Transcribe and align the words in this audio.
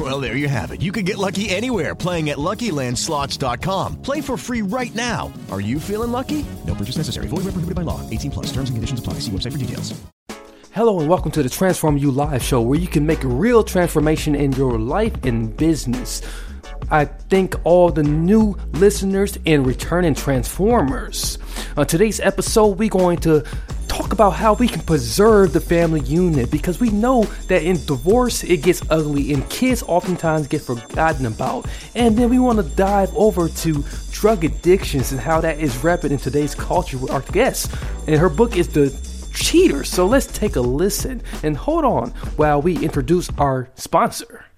Well, 0.00 0.18
there 0.18 0.34
you 0.34 0.48
have 0.48 0.70
it. 0.70 0.80
You 0.80 0.92
can 0.92 1.04
get 1.04 1.18
lucky 1.18 1.50
anywhere 1.50 1.94
playing 1.94 2.30
at 2.30 2.38
LuckyLandSlots.com. 2.38 4.00
Play 4.00 4.22
for 4.22 4.38
free 4.38 4.62
right 4.62 4.94
now. 4.94 5.30
Are 5.50 5.60
you 5.60 5.78
feeling 5.78 6.10
lucky? 6.10 6.46
No 6.66 6.74
purchase 6.74 6.96
necessary. 6.96 7.26
Void 7.26 7.44
where 7.44 7.52
prohibited 7.52 7.74
by 7.74 7.82
law. 7.82 8.00
18 8.08 8.30
plus. 8.30 8.46
Terms 8.46 8.70
and 8.70 8.78
conditions 8.78 8.98
apply. 8.98 9.14
See 9.20 9.30
website 9.30 9.52
for 9.52 9.58
details. 9.58 10.00
Hello 10.72 11.00
and 11.00 11.08
welcome 11.08 11.30
to 11.32 11.42
the 11.42 11.50
Transform 11.50 11.98
You 11.98 12.10
Live 12.12 12.42
show 12.42 12.62
where 12.62 12.78
you 12.78 12.86
can 12.86 13.04
make 13.04 13.24
a 13.24 13.28
real 13.28 13.62
transformation 13.62 14.34
in 14.34 14.52
your 14.52 14.78
life 14.78 15.22
and 15.26 15.54
business. 15.54 16.22
I 16.90 17.04
thank 17.04 17.54
all 17.64 17.90
the 17.90 18.02
new 18.02 18.56
listeners 18.72 19.36
and 19.44 19.66
returning 19.66 20.14
transformers. 20.14 21.36
On 21.76 21.86
today's 21.86 22.20
episode, 22.20 22.78
we're 22.78 22.88
going 22.88 23.18
to 23.18 23.44
talk 23.90 24.12
about 24.12 24.30
how 24.30 24.54
we 24.54 24.68
can 24.68 24.80
preserve 24.82 25.52
the 25.52 25.60
family 25.60 26.00
unit 26.02 26.48
because 26.48 26.78
we 26.78 26.90
know 26.90 27.24
that 27.48 27.64
in 27.64 27.74
divorce 27.86 28.44
it 28.44 28.58
gets 28.58 28.80
ugly 28.88 29.32
and 29.32 29.48
kids 29.50 29.82
oftentimes 29.82 30.46
get 30.46 30.62
forgotten 30.62 31.26
about. 31.26 31.66
And 31.96 32.16
then 32.16 32.30
we 32.30 32.38
want 32.38 32.58
to 32.58 32.76
dive 32.76 33.12
over 33.16 33.48
to 33.48 33.84
drug 34.12 34.44
addictions 34.44 35.10
and 35.10 35.20
how 35.20 35.40
that 35.40 35.58
is 35.58 35.76
rampant 35.82 36.12
in 36.12 36.18
today's 36.18 36.54
culture 36.54 36.98
with 36.98 37.10
our 37.10 37.22
guest. 37.32 37.74
And 38.06 38.16
her 38.16 38.28
book 38.28 38.56
is 38.56 38.68
The 38.68 38.96
Cheater. 39.34 39.82
So 39.82 40.06
let's 40.06 40.26
take 40.26 40.54
a 40.54 40.60
listen 40.60 41.20
and 41.42 41.56
hold 41.56 41.84
on 41.84 42.10
while 42.36 42.62
we 42.62 42.78
introduce 42.78 43.28
our 43.38 43.70
sponsor. 43.74 44.49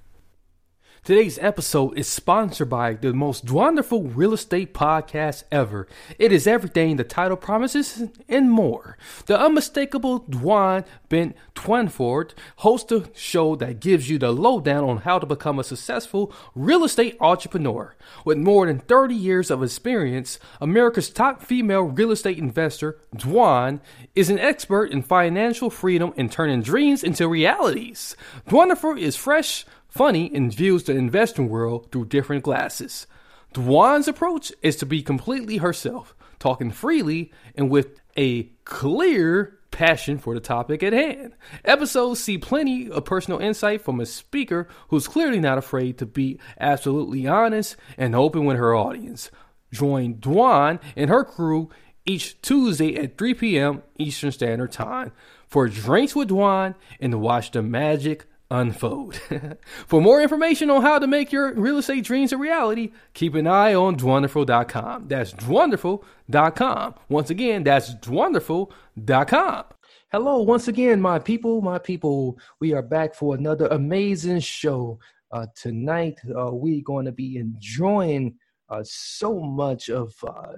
Today's 1.04 1.36
episode 1.40 1.98
is 1.98 2.06
sponsored 2.06 2.70
by 2.70 2.94
the 2.94 3.12
most 3.12 3.44
Dwanderful 3.44 4.12
real 4.14 4.32
estate 4.32 4.72
podcast 4.72 5.42
ever. 5.50 5.88
It 6.16 6.30
is 6.30 6.46
everything 6.46 6.94
the 6.94 7.02
title 7.02 7.36
promises 7.36 8.04
and 8.28 8.48
more. 8.48 8.96
The 9.26 9.36
unmistakable 9.36 10.20
Dwan 10.20 10.86
Bent 11.08 11.34
Twyford 11.56 12.34
hosts 12.58 12.92
a 12.92 13.10
show 13.14 13.56
that 13.56 13.80
gives 13.80 14.08
you 14.08 14.16
the 14.16 14.30
lowdown 14.30 14.84
on 14.84 14.98
how 14.98 15.18
to 15.18 15.26
become 15.26 15.58
a 15.58 15.64
successful 15.64 16.32
real 16.54 16.84
estate 16.84 17.16
entrepreneur. 17.20 17.96
With 18.24 18.38
more 18.38 18.66
than 18.66 18.78
30 18.78 19.12
years 19.12 19.50
of 19.50 19.60
experience, 19.60 20.38
America's 20.60 21.10
top 21.10 21.42
female 21.42 21.82
real 21.82 22.12
estate 22.12 22.38
investor, 22.38 23.00
Dwan, 23.16 23.80
is 24.14 24.30
an 24.30 24.38
expert 24.38 24.92
in 24.92 25.02
financial 25.02 25.68
freedom 25.68 26.14
and 26.16 26.30
turning 26.30 26.62
dreams 26.62 27.02
into 27.02 27.26
realities. 27.26 28.14
Dwanford 28.46 29.00
is 29.00 29.16
fresh 29.16 29.66
funny 29.92 30.30
and 30.34 30.52
views 30.52 30.84
the 30.84 30.92
investing 30.92 31.48
world 31.48 31.92
through 31.92 32.06
different 32.06 32.42
glasses. 32.42 33.06
Dwan's 33.54 34.08
approach 34.08 34.50
is 34.62 34.76
to 34.76 34.86
be 34.86 35.02
completely 35.02 35.58
herself, 35.58 36.16
talking 36.38 36.70
freely 36.70 37.30
and 37.54 37.68
with 37.68 38.00
a 38.16 38.44
clear 38.64 39.58
passion 39.70 40.18
for 40.18 40.34
the 40.34 40.40
topic 40.40 40.82
at 40.82 40.94
hand. 40.94 41.34
Episodes 41.64 42.20
see 42.20 42.38
plenty 42.38 42.90
of 42.90 43.04
personal 43.04 43.38
insight 43.40 43.82
from 43.82 44.00
a 44.00 44.06
speaker 44.06 44.66
who's 44.88 45.08
clearly 45.08 45.40
not 45.40 45.58
afraid 45.58 45.98
to 45.98 46.06
be 46.06 46.38
absolutely 46.58 47.26
honest 47.26 47.76
and 47.98 48.14
open 48.14 48.46
with 48.46 48.56
her 48.56 48.74
audience. 48.74 49.30
Join 49.72 50.14
Dwan 50.14 50.80
and 50.96 51.10
her 51.10 51.24
crew 51.24 51.70
each 52.06 52.40
Tuesday 52.40 52.96
at 52.96 53.18
3 53.18 53.34
p.m. 53.34 53.82
Eastern 53.98 54.32
Standard 54.32 54.72
Time 54.72 55.12
for 55.46 55.68
Drinks 55.68 56.16
with 56.16 56.30
Dwan 56.30 56.74
and 56.98 57.20
watch 57.20 57.50
the 57.50 57.62
magic 57.62 58.26
unfold. 58.52 59.16
For 59.86 60.00
more 60.00 60.20
information 60.20 60.70
on 60.70 60.82
how 60.82 60.98
to 60.98 61.06
make 61.06 61.32
your 61.32 61.54
real 61.54 61.78
estate 61.78 62.04
dreams 62.04 62.32
a 62.32 62.36
reality, 62.36 62.92
keep 63.14 63.34
an 63.34 63.46
eye 63.46 63.74
on 63.74 63.96
Dwanderful.com. 63.96 65.08
That's 65.08 65.32
Dwanderful.com. 65.32 66.94
Once 67.08 67.30
again, 67.30 67.64
that's 67.64 67.94
Dwanderful.com. 67.94 69.64
Hello, 70.12 70.42
once 70.42 70.68
again, 70.68 71.00
my 71.00 71.18
people, 71.18 71.62
my 71.62 71.78
people. 71.78 72.38
We 72.60 72.74
are 72.74 72.82
back 72.82 73.14
for 73.14 73.34
another 73.34 73.66
amazing 73.68 74.40
show. 74.40 74.98
Uh, 75.30 75.46
tonight, 75.56 76.20
uh, 76.38 76.50
we're 76.52 76.82
going 76.82 77.06
to 77.06 77.12
be 77.12 77.38
enjoying 77.38 78.34
uh, 78.68 78.82
so 78.84 79.40
much 79.40 79.88
of 79.88 80.12
uh, 80.26 80.52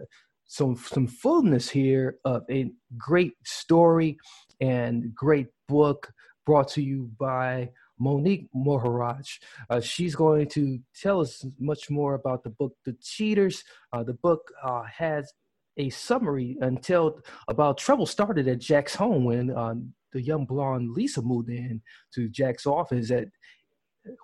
some 0.47 0.77
some 0.77 1.07
fullness 1.07 1.71
here 1.71 2.19
of 2.25 2.43
a 2.51 2.73
great 2.99 3.35
story 3.45 4.19
and 4.61 5.15
great 5.15 5.47
book 5.69 6.13
brought 6.45 6.69
to 6.69 6.83
you 6.83 7.11
by 7.19 7.71
Monique 7.99 8.49
Maharaj. 8.55 9.39
Uh, 9.71 9.81
she's 9.81 10.15
going 10.15 10.49
to 10.51 10.79
tell 11.01 11.21
us 11.21 11.45
much 11.59 11.91
more 11.91 12.15
about 12.15 12.43
the 12.43 12.51
book, 12.51 12.75
The 12.85 12.95
Cheaters. 13.03 13.65
Uh, 13.93 14.03
the 14.03 14.15
book 14.15 14.53
uh, 14.63 14.83
has 14.83 15.33
a 15.77 15.91
summary 15.91 16.57
until 16.61 17.21
about 17.49 17.79
trouble 17.79 18.07
started 18.07 18.49
at 18.49 18.61
Jack's 18.61 18.95
home 18.95 19.25
when 19.25 19.55
um, 19.57 19.93
the 20.13 20.23
young 20.23 20.45
blonde 20.47 20.93
Lisa 20.93 21.21
moved 21.23 21.49
in 21.49 21.83
to 22.15 22.29
Jack's 22.29 22.67
office 22.67 23.11
at 23.11 23.29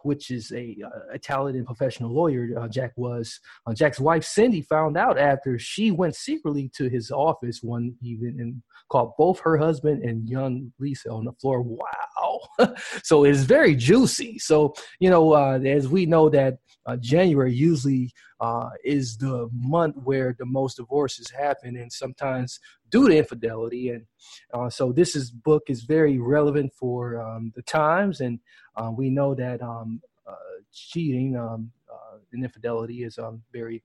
which 0.02 0.30
is 0.30 0.52
a, 0.52 0.76
talented 1.22 1.66
professional 1.66 2.12
lawyer 2.12 2.48
uh, 2.58 2.68
Jack 2.68 2.92
was. 2.96 3.40
Uh, 3.66 3.74
Jack's 3.74 4.00
wife 4.00 4.24
Cindy 4.24 4.62
found 4.62 4.96
out 4.96 5.18
after 5.18 5.58
she 5.58 5.90
went 5.90 6.14
secretly 6.14 6.70
to 6.76 6.88
his 6.88 7.10
office 7.10 7.62
one 7.62 7.94
evening 8.02 8.36
and 8.40 8.62
caught 8.90 9.16
both 9.16 9.38
her 9.40 9.56
husband 9.56 10.02
and 10.02 10.28
young 10.28 10.72
Lisa 10.78 11.10
on 11.10 11.24
the 11.24 11.32
floor. 11.32 11.62
Wow! 11.62 12.40
so 13.02 13.24
it's 13.24 13.42
very 13.42 13.74
juicy. 13.74 14.38
So 14.38 14.74
you 14.98 15.10
know, 15.10 15.32
uh, 15.32 15.58
as 15.58 15.88
we 15.88 16.06
know 16.06 16.28
that 16.30 16.58
uh, 16.86 16.96
January 16.96 17.54
usually 17.54 18.12
uh, 18.40 18.70
is 18.84 19.16
the 19.18 19.48
month 19.52 19.96
where 20.04 20.34
the 20.38 20.46
most 20.46 20.76
divorces 20.76 21.30
happen, 21.30 21.76
and 21.76 21.92
sometimes 21.92 22.60
due 22.90 23.08
to 23.08 23.16
infidelity. 23.16 23.90
And 23.90 24.06
uh, 24.52 24.70
so 24.70 24.92
this 24.92 25.14
is 25.14 25.30
book 25.30 25.64
is 25.68 25.82
very 25.82 26.18
relevant 26.18 26.72
for 26.72 27.20
um, 27.20 27.52
the 27.54 27.62
times, 27.62 28.20
and 28.20 28.38
uh, 28.76 28.90
we 28.96 29.10
know 29.10 29.34
that 29.34 29.62
um, 29.62 30.00
uh, 30.26 30.34
cheating 30.72 31.36
um, 31.36 31.70
uh, 31.92 32.18
and 32.32 32.44
infidelity 32.44 33.04
is 33.04 33.18
um, 33.18 33.42
very 33.52 33.82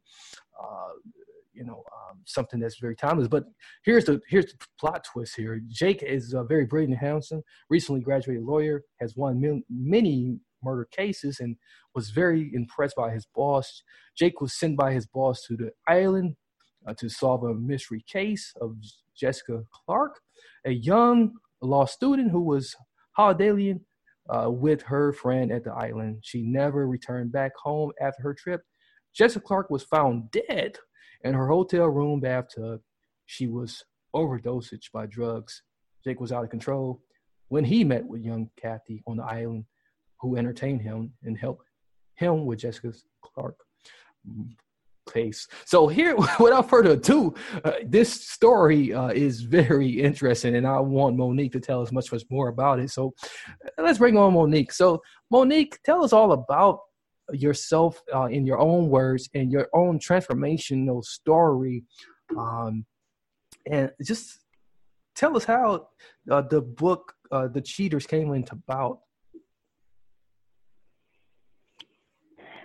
you 1.55 1.63
know 1.63 1.83
um, 1.95 2.19
something 2.25 2.59
that's 2.59 2.79
very 2.79 2.95
timeless. 2.95 3.27
But 3.27 3.45
here's 3.83 4.05
the 4.05 4.21
here's 4.27 4.45
the 4.45 4.57
plot 4.79 5.03
twist 5.03 5.35
here. 5.35 5.61
Jake 5.67 6.03
is 6.03 6.33
uh, 6.33 6.43
very 6.43 6.65
brilliant 6.65 6.93
and 6.93 7.01
handsome. 7.01 7.43
Recently 7.69 8.01
graduated 8.01 8.43
lawyer, 8.43 8.83
has 8.99 9.15
won 9.15 9.63
many 9.69 10.37
murder 10.65 10.87
cases, 10.91 11.39
and 11.39 11.55
was 11.93 12.09
very 12.09 12.51
impressed 12.53 12.95
by 12.95 13.11
his 13.11 13.25
boss. 13.35 13.83
Jake 14.17 14.41
was 14.41 14.57
sent 14.57 14.77
by 14.77 14.91
his 14.91 15.07
boss 15.07 15.43
to 15.47 15.55
the 15.55 15.71
island 15.87 16.35
uh, 16.87 16.93
to 16.99 17.07
solve 17.09 17.43
a 17.43 17.53
mystery 17.53 18.03
case 18.07 18.53
of 18.59 18.75
Jessica 19.17 19.63
Clark, 19.71 20.19
a 20.65 20.71
young 20.71 21.33
law 21.61 21.85
student 21.85 22.31
who 22.31 22.41
was 22.41 22.75
holidaying 23.13 23.81
uh, 24.29 24.49
with 24.49 24.81
her 24.83 25.13
friend 25.13 25.51
at 25.51 25.63
the 25.63 25.71
island. 25.71 26.19
She 26.23 26.41
never 26.41 26.87
returned 26.87 27.31
back 27.31 27.51
home 27.55 27.91
after 28.01 28.23
her 28.23 28.33
trip. 28.33 28.61
Jessica 29.13 29.45
Clark 29.45 29.69
was 29.69 29.83
found 29.83 30.31
dead 30.31 30.77
in 31.23 31.33
her 31.33 31.47
hotel 31.47 31.87
room 31.87 32.19
bathtub. 32.19 32.81
She 33.25 33.47
was 33.47 33.83
overdosed 34.13 34.89
by 34.93 35.05
drugs. 35.05 35.61
Jake 36.03 36.19
was 36.19 36.31
out 36.31 36.43
of 36.43 36.49
control 36.49 37.01
when 37.47 37.63
he 37.63 37.83
met 37.83 38.05
with 38.05 38.21
young 38.21 38.49
Kathy 38.59 39.03
on 39.07 39.17
the 39.17 39.23
island, 39.23 39.65
who 40.25 40.37
entertained 40.37 40.81
him 40.81 41.13
and 41.23 41.37
helped 41.37 41.67
him 42.15 42.45
with 42.45 42.59
Jessica 42.59 42.93
Clark 43.21 43.57
case. 45.11 45.47
So 45.65 45.87
here, 45.87 46.15
without 46.39 46.67
further 46.67 46.91
ado, 46.91 47.35
uh, 47.63 47.73
this 47.85 48.27
story 48.27 48.91
uh, 48.91 49.09
is 49.09 49.41
very 49.41 49.89
interesting, 49.89 50.55
and 50.55 50.65
I 50.65 50.79
want 50.79 51.15
Monique 51.15 51.51
to 51.51 51.59
tell 51.59 51.81
us 51.83 51.91
much, 51.91 52.11
much 52.11 52.23
more 52.31 52.47
about 52.47 52.79
it. 52.79 52.89
So 52.89 53.13
uh, 53.63 53.69
let's 53.77 53.99
bring 53.99 54.17
on 54.17 54.33
Monique. 54.33 54.71
So 54.71 55.01
Monique, 55.29 55.77
tell 55.85 56.03
us 56.03 56.11
all 56.11 56.31
about 56.31 56.79
yourself 57.31 58.01
uh, 58.13 58.25
in 58.25 58.47
your 58.47 58.59
own 58.59 58.89
words 58.89 59.29
and 59.35 59.51
your 59.51 59.67
own 59.73 59.99
transformational 59.99 61.03
story, 61.03 61.83
um, 62.35 62.85
and 63.69 63.91
just 64.03 64.39
tell 65.15 65.37
us 65.37 65.45
how 65.45 65.87
uh, 66.31 66.41
the 66.41 66.61
book 66.61 67.13
uh, 67.31 67.47
"The 67.47 67.61
Cheaters" 67.61 68.07
came 68.07 68.33
into 68.33 68.53
about. 68.53 68.99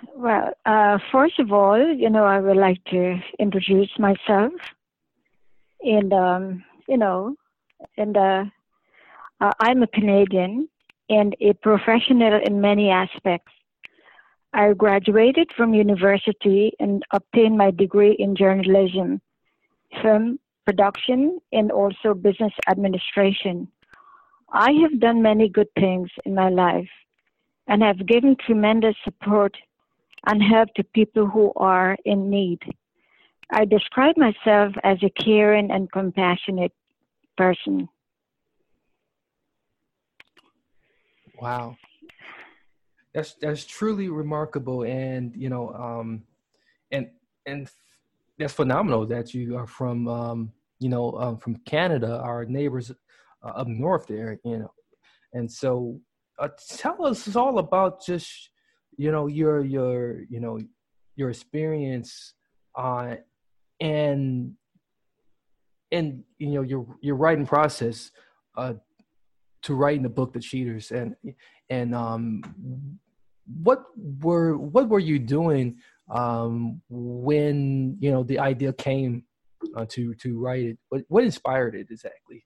Well, 0.08 0.52
uh, 0.64 0.98
first 1.12 1.38
of 1.38 1.52
all, 1.52 1.94
you 1.94 2.08
know, 2.08 2.24
I 2.24 2.40
would 2.40 2.56
like 2.56 2.82
to 2.86 3.18
introduce 3.38 3.90
myself. 3.98 4.52
And, 5.82 6.12
um, 6.12 6.64
you 6.88 6.96
know, 6.96 7.36
and 7.96 8.16
uh, 8.16 8.44
uh, 9.40 9.50
I'm 9.60 9.82
a 9.82 9.86
Canadian 9.86 10.68
and 11.08 11.36
a 11.40 11.52
professional 11.54 12.40
in 12.44 12.60
many 12.60 12.90
aspects. 12.90 13.52
I 14.52 14.72
graduated 14.72 15.50
from 15.56 15.74
university 15.74 16.72
and 16.80 17.02
obtained 17.12 17.56
my 17.56 17.70
degree 17.70 18.16
in 18.18 18.34
journalism, 18.36 19.20
film 20.02 20.38
production, 20.66 21.40
and 21.52 21.70
also 21.70 22.14
business 22.14 22.52
administration. 22.68 23.68
I 24.52 24.72
have 24.82 24.98
done 25.00 25.22
many 25.22 25.48
good 25.48 25.68
things 25.78 26.10
in 26.24 26.34
my 26.34 26.48
life 26.48 26.88
and 27.68 27.82
have 27.82 28.06
given 28.06 28.36
tremendous 28.44 28.96
support 29.04 29.56
and 30.26 30.42
help 30.42 30.68
the 30.76 30.84
people 30.84 31.26
who 31.26 31.52
are 31.56 31.96
in 32.04 32.30
need. 32.30 32.60
I 33.52 33.64
describe 33.64 34.16
myself 34.16 34.74
as 34.84 34.98
a 35.02 35.10
caring 35.10 35.70
and 35.70 35.90
compassionate 35.90 36.72
person. 37.36 37.88
Wow. 41.40 41.76
That's 43.14 43.34
that's 43.40 43.64
truly 43.64 44.08
remarkable 44.08 44.84
and 44.84 45.34
you 45.34 45.48
know 45.48 45.70
um 45.70 46.22
and 46.92 47.10
and 47.46 47.68
that's 48.38 48.52
phenomenal 48.52 49.04
that 49.06 49.34
you 49.34 49.56
are 49.56 49.66
from 49.66 50.06
um 50.06 50.52
you 50.78 50.88
know 50.88 51.12
um, 51.18 51.36
from 51.38 51.56
Canada 51.66 52.20
our 52.22 52.44
neighbors 52.44 52.92
uh, 53.42 53.48
up 53.48 53.66
north 53.66 54.06
there 54.06 54.38
you 54.44 54.58
know 54.58 54.72
and 55.32 55.50
so 55.50 55.98
uh, 56.38 56.48
tell 56.76 57.04
us 57.04 57.34
all 57.34 57.58
about 57.58 58.04
just 58.04 58.50
you 58.96 59.10
know 59.10 59.26
your 59.26 59.64
your 59.64 60.22
you 60.28 60.40
know 60.40 60.58
your 61.16 61.30
experience 61.30 62.34
uh 62.76 63.14
and 63.80 64.52
and 65.92 66.22
you 66.38 66.48
know 66.48 66.62
your 66.62 66.86
your 67.00 67.16
writing 67.16 67.46
process 67.46 68.10
uh 68.56 68.74
to 69.62 69.74
writing 69.74 70.02
the 70.02 70.08
book 70.08 70.32
the 70.32 70.40
cheaters 70.40 70.90
and 70.90 71.14
and 71.68 71.94
um 71.94 72.42
what 73.62 73.84
were 73.96 74.56
what 74.56 74.88
were 74.88 75.00
you 75.00 75.18
doing 75.18 75.76
um 76.10 76.80
when 76.88 77.96
you 78.00 78.10
know 78.10 78.22
the 78.22 78.38
idea 78.38 78.72
came 78.72 79.24
uh, 79.76 79.86
to 79.88 80.14
to 80.14 80.38
write 80.38 80.64
it? 80.64 80.78
What 80.88 81.02
what 81.08 81.24
inspired 81.24 81.74
it 81.74 81.88
exactly 81.90 82.44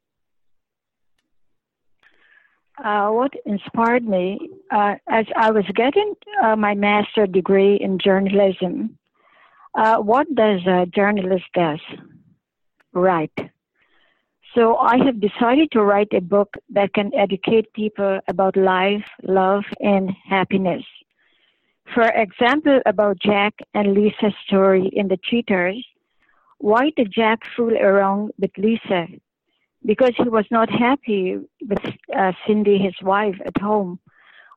uh, 2.83 3.09
what 3.11 3.33
inspired 3.47 4.07
me 4.07 4.39
uh, 4.71 4.95
as 5.09 5.27
I 5.37 5.51
was 5.51 5.65
getting 5.75 6.15
uh, 6.43 6.57
my 6.57 6.75
master 6.75 7.27
degree 7.27 7.77
in 7.77 7.99
journalism. 7.99 8.99
Uh, 9.75 9.99
what 9.99 10.33
does 10.35 10.61
a 10.67 10.87
journalist 10.87 11.45
does? 11.55 11.81
Write. 12.93 13.37
So 14.55 14.77
I 14.77 14.99
have 15.05 15.21
decided 15.21 15.73
to 15.73 15.83
write 15.83 16.13
a 16.13 16.21
book 16.21 16.55
that 16.71 16.95
can 16.95 17.13
educate 17.15 17.73
people 17.73 18.21
about 18.29 18.57
life, 18.57 19.05
love, 19.25 19.65
and 19.81 20.13
happiness. 20.29 20.85
For 21.93 22.05
example, 22.05 22.81
about 22.87 23.19
Jack 23.19 23.55
and 23.75 23.95
Lisa's 23.95 24.35
story 24.47 24.91
in 24.93 25.09
The 25.09 25.19
Cheaters, 25.25 25.85
why 26.59 26.91
did 26.97 27.13
Jack 27.13 27.41
fool 27.57 27.77
around 27.77 28.31
with 28.39 28.53
Lisa? 28.57 29.07
Because 29.85 30.15
he 30.17 30.29
was 30.29 30.47
not 30.51 30.71
happy 30.71 31.39
with 31.69 31.79
uh, 32.17 32.33
Cindy, 32.47 32.79
his 32.79 32.95
wife, 33.03 33.37
at 33.45 33.61
home, 33.61 33.99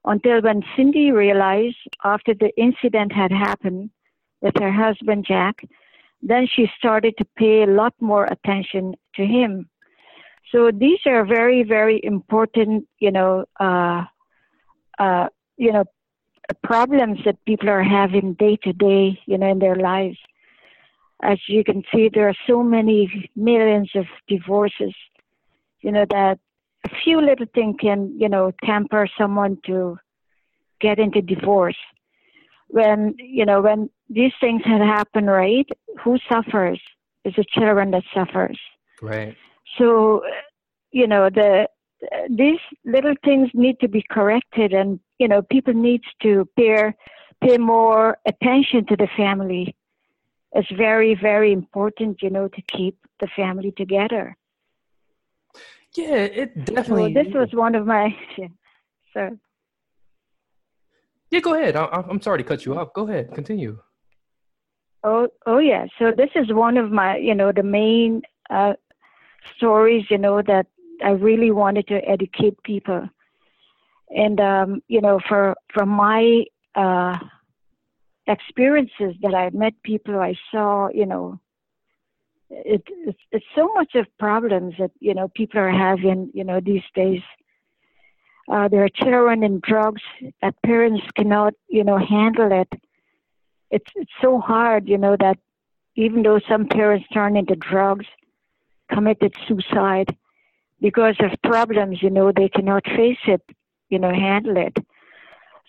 until 0.06 0.42
when 0.42 0.64
Cindy 0.76 1.12
realized 1.12 1.76
after 2.04 2.34
the 2.34 2.52
incident 2.58 3.12
had 3.12 3.32
happened 3.32 3.90
with 4.42 4.56
her 4.58 4.72
husband 4.72 5.26
Jack, 5.28 5.64
then 6.22 6.48
she 6.48 6.72
started 6.78 7.16
to 7.18 7.26
pay 7.38 7.64
a 7.64 7.68
lot 7.68 7.94
more 8.00 8.26
attention 8.26 8.96
to 9.16 9.26
him. 9.26 9.70
So 10.52 10.72
these 10.72 11.00
are 11.06 11.26
very, 11.26 11.64
very 11.64 12.00
important, 12.04 12.88
you 13.00 13.12
know, 13.12 13.46
uh, 13.60 14.06
uh, 14.98 15.28
you 15.58 15.74
know, 15.74 15.84
problems 16.64 17.20
that 17.26 17.44
people 17.46 17.70
are 17.70 17.84
having 17.84 18.34
day 18.34 18.58
to 18.64 18.72
day, 18.72 19.20
you 19.26 19.38
know, 19.38 19.52
in 19.52 19.60
their 19.60 19.76
lives. 19.76 20.18
As 21.22 21.40
you 21.48 21.64
can 21.64 21.84
see, 21.94 22.10
there 22.14 22.30
are 22.30 22.36
so 22.48 22.64
many 22.64 23.30
millions 23.36 23.92
of 23.96 24.06
divorces, 24.28 24.94
you 25.88 25.94
know, 25.94 26.06
that 26.10 26.38
a 26.84 26.90
few 27.02 27.22
little 27.22 27.46
things 27.56 27.78
can, 27.80 28.14
you 28.20 28.28
know, 28.28 28.52
temper 28.66 29.08
someone 29.18 29.58
to 29.66 29.98
get 30.82 31.00
into 31.00 31.22
divorce. 31.22 31.78
When, 32.68 33.16
you 33.18 33.46
know, 33.46 33.62
when 33.62 33.90
these 34.10 34.34
things 34.42 34.64
had 34.66 34.82
happened, 34.82 35.28
right, 35.28 35.66
who 36.04 36.18
suffers? 36.30 36.82
Is 37.24 37.36
the 37.38 37.46
children 37.58 37.92
that 37.92 38.04
suffers. 38.14 38.60
right 39.02 39.36
So, 39.78 40.24
you 40.92 41.08
know, 41.08 41.30
the 41.30 41.70
these 42.30 42.60
little 42.86 43.16
things 43.24 43.50
need 43.54 43.80
to 43.80 43.88
be 43.88 44.04
corrected, 44.10 44.74
and 44.74 45.00
you 45.20 45.28
know, 45.30 45.42
people 45.42 45.74
need 45.74 46.02
to 46.24 46.48
pay 46.58 46.94
pay 47.42 47.58
more 47.58 48.18
attention 48.26 48.86
to 48.88 48.96
the 48.98 49.10
family. 49.16 49.74
It's 50.52 50.72
very, 50.72 51.16
very 51.16 51.52
important, 51.54 52.22
you 52.22 52.30
know, 52.30 52.48
to 52.50 52.62
keep 52.78 52.98
the 53.22 53.28
family 53.36 53.72
together. 53.72 54.36
Yeah 55.98 56.16
it 56.42 56.66
definitely 56.66 57.14
this 57.14 57.34
was 57.34 57.50
one 57.54 57.76
of 57.76 57.86
my. 57.86 58.16
Yeah, 58.38 58.48
so 59.14 59.38
yeah 61.32 61.40
go 61.40 61.56
ahead 61.56 61.76
I, 61.76 61.86
I- 61.86 62.08
i'm 62.10 62.22
sorry 62.22 62.38
to 62.40 62.44
cut 62.44 62.66
you 62.66 62.78
off 62.78 62.94
go 62.94 63.08
ahead 63.08 63.34
continue 63.34 63.80
Oh, 65.04 65.28
oh 65.46 65.60
yeah. 65.60 65.86
So 66.00 66.12
this 66.12 66.32
is 66.36 66.52
one 66.52 66.76
of 66.78 66.92
my, 66.92 67.18
you 67.18 67.36
know, 67.36 67.52
the 67.52 67.64
main 67.64 68.24
uh, 68.50 68.74
stories, 69.56 70.06
you 70.10 70.18
know, 70.18 70.42
that 70.42 70.68
I 71.04 71.12
really 71.12 71.52
wanted 71.52 71.88
to 71.88 71.96
educate 72.08 72.62
people. 72.64 73.08
And 74.10 74.40
um, 74.42 74.82
you 74.88 75.00
know, 75.02 75.20
for 75.28 75.56
from 75.74 75.90
my 75.90 76.44
uh, 76.76 77.18
experiences 78.28 79.16
that 79.22 79.36
I 79.36 79.50
met 79.52 79.74
people, 79.84 80.20
I 80.20 80.36
saw, 80.52 80.90
you 80.94 81.06
know, 81.06 81.40
it, 82.50 82.84
it's 82.88 83.20
it's 83.32 83.46
so 83.56 83.74
much 83.74 83.96
of 83.96 84.06
problems 84.18 84.76
that 84.80 84.92
you 85.00 85.14
know 85.14 85.28
people 85.28 85.60
are 85.60 85.72
having, 85.72 86.32
you 86.34 86.44
know, 86.44 86.60
these 86.60 86.84
days. 86.96 87.22
Uh, 88.50 88.70
there 88.70 88.84
are 88.84 88.90
children 88.90 89.44
in 89.44 89.60
drugs 89.62 90.02
that 90.42 90.56
parents 90.64 91.04
cannot, 91.16 91.54
you 91.68 91.84
know, 91.84 91.98
handle 91.98 92.50
it 92.54 92.70
it's 93.70 93.92
it's 93.96 94.12
so 94.22 94.40
hard, 94.40 94.88
you 94.88 94.98
know, 94.98 95.16
that 95.20 95.38
even 95.96 96.24
though 96.24 96.40
some 96.48 96.68
parents 96.68 97.08
turn 97.14 97.36
into 97.36 97.56
drugs, 97.56 98.06
committed 98.92 99.36
suicide 99.48 100.16
because 100.80 101.16
of 101.20 101.32
problems, 101.44 102.02
you 102.02 102.10
know, 102.10 102.32
they 102.32 102.50
cannot 102.50 102.86
face 102.86 103.18
it, 103.26 103.42
you 103.90 104.00
know, 104.00 104.14
handle 104.14 104.58
it. 104.58 104.78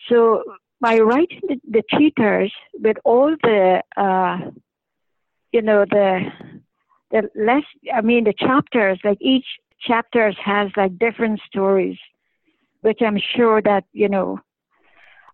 So 0.09 0.45
by 0.81 0.99
writing 0.99 1.41
the, 1.49 1.61
the 1.69 1.83
cheaters 1.91 2.53
with 2.75 2.99
all 3.05 3.35
the, 3.43 3.83
uh, 3.97 4.51
you 5.51 5.63
know, 5.63 5.85
the 5.85 6.31
the 7.11 7.29
less, 7.35 7.65
I 7.93 8.01
mean, 8.01 8.25
the 8.25 8.35
chapters, 8.35 8.99
like 9.05 9.19
each 9.21 9.47
chapters 9.81 10.37
has 10.45 10.71
like 10.77 10.99
different 10.99 11.41
stories, 11.47 11.99
which 12.83 13.01
I'm 13.01 13.19
sure 13.37 13.63
that 13.63 13.85
you 13.93 14.09
know 14.09 14.41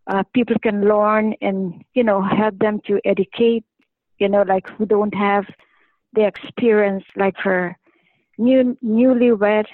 uh, 0.07 0.23
people 0.33 0.57
can 0.63 0.87
learn 0.89 1.35
and 1.41 1.85
you 1.95 2.05
know 2.05 2.23
help 2.23 2.59
them 2.59 2.81
to 2.87 3.01
educate 3.05 3.65
you 4.19 4.29
know 4.29 4.43
like 4.43 4.69
who 4.69 4.87
don't 4.87 5.15
have 5.15 5.45
the 6.13 6.27
experience 6.27 7.05
like 7.17 7.35
for 7.43 7.77
new 8.39 8.77
newlywed. 8.85 9.67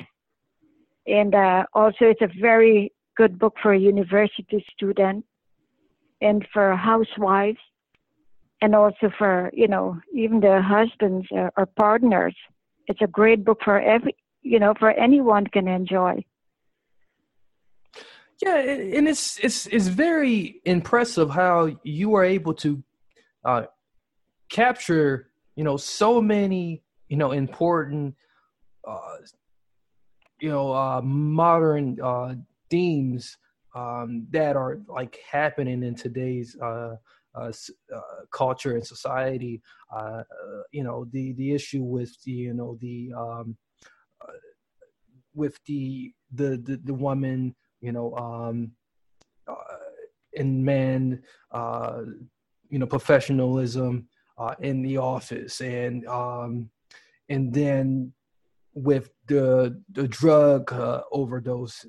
And 1.07 1.35
uh, 1.35 1.65
also 1.75 2.05
it's 2.07 2.23
a 2.23 2.41
very 2.41 2.93
good 3.17 3.39
book 3.39 3.57
for 3.63 3.75
university 3.75 4.65
student 4.73 5.25
and 6.21 6.47
for 6.53 6.77
housewives 6.77 7.59
and 8.61 8.75
also 8.75 9.11
for 9.19 9.51
you 9.53 9.69
know 9.69 9.99
even 10.15 10.41
the 10.41 10.61
husbands 10.63 11.27
or, 11.31 11.51
or 11.57 11.67
partners 11.67 12.35
it's 12.91 13.01
a 13.03 13.07
great 13.07 13.45
book 13.45 13.61
for 13.65 13.81
every 13.81 14.17
you 14.43 14.59
know 14.59 14.75
for 14.79 14.91
anyone 14.91 15.47
can 15.47 15.69
enjoy. 15.69 16.25
Yeah, 18.43 18.57
and 18.57 19.07
it's 19.07 19.39
it's 19.39 19.67
it's 19.67 19.87
very 19.87 20.61
impressive 20.65 21.31
how 21.31 21.77
you 21.85 22.15
are 22.15 22.25
able 22.25 22.55
to 22.55 22.83
uh, 23.45 23.63
capture 24.49 25.31
you 25.57 25.65
know 25.65 25.77
so 25.77 26.21
many 26.21 26.83
you 27.09 27.17
know 27.17 27.33
important 27.33 28.15
uh, 28.89 29.19
you 30.41 30.49
know 30.49 30.73
uh, 30.73 31.01
modern 31.03 32.01
uh, 32.01 32.35
themes 32.71 33.37
um, 33.75 34.27
that 34.31 34.57
are 34.57 34.81
like 34.89 35.19
happening 35.31 35.83
in 35.83 35.95
today's 35.95 36.57
uh, 36.61 36.97
uh, 37.35 37.53
uh, 37.95 38.01
culture 38.33 38.75
and 38.75 38.87
society. 38.87 39.61
Uh, 39.95 40.23
uh, 40.23 40.63
you 40.73 40.83
know 40.83 41.07
the 41.13 41.33
the 41.35 41.53
issue 41.53 41.83
with 41.83 42.15
the 42.25 42.33
you 42.33 42.55
know 42.55 42.77
the 42.81 43.13
um, 43.17 43.57
uh, 44.21 44.33
with 45.35 45.59
the 45.67 46.13
the 46.33 46.57
the, 46.65 46.81
the 46.85 46.95
woman 46.95 47.55
you 47.81 47.93
know 47.93 48.15
um, 48.17 48.73
uh, 49.49 49.55
in 50.35 50.65
men 50.65 51.23
you 51.53 52.79
know 52.79 52.87
professionalism 52.87 54.07
in 54.61 54.83
the 54.83 54.97
office 54.97 55.61
and 55.61 56.07
um, 56.07 56.71
and 57.29 57.53
then 57.53 58.13
with 58.75 59.11
the 59.27 59.81
the 59.93 60.09
drug 60.09 60.73
overdose 61.13 61.85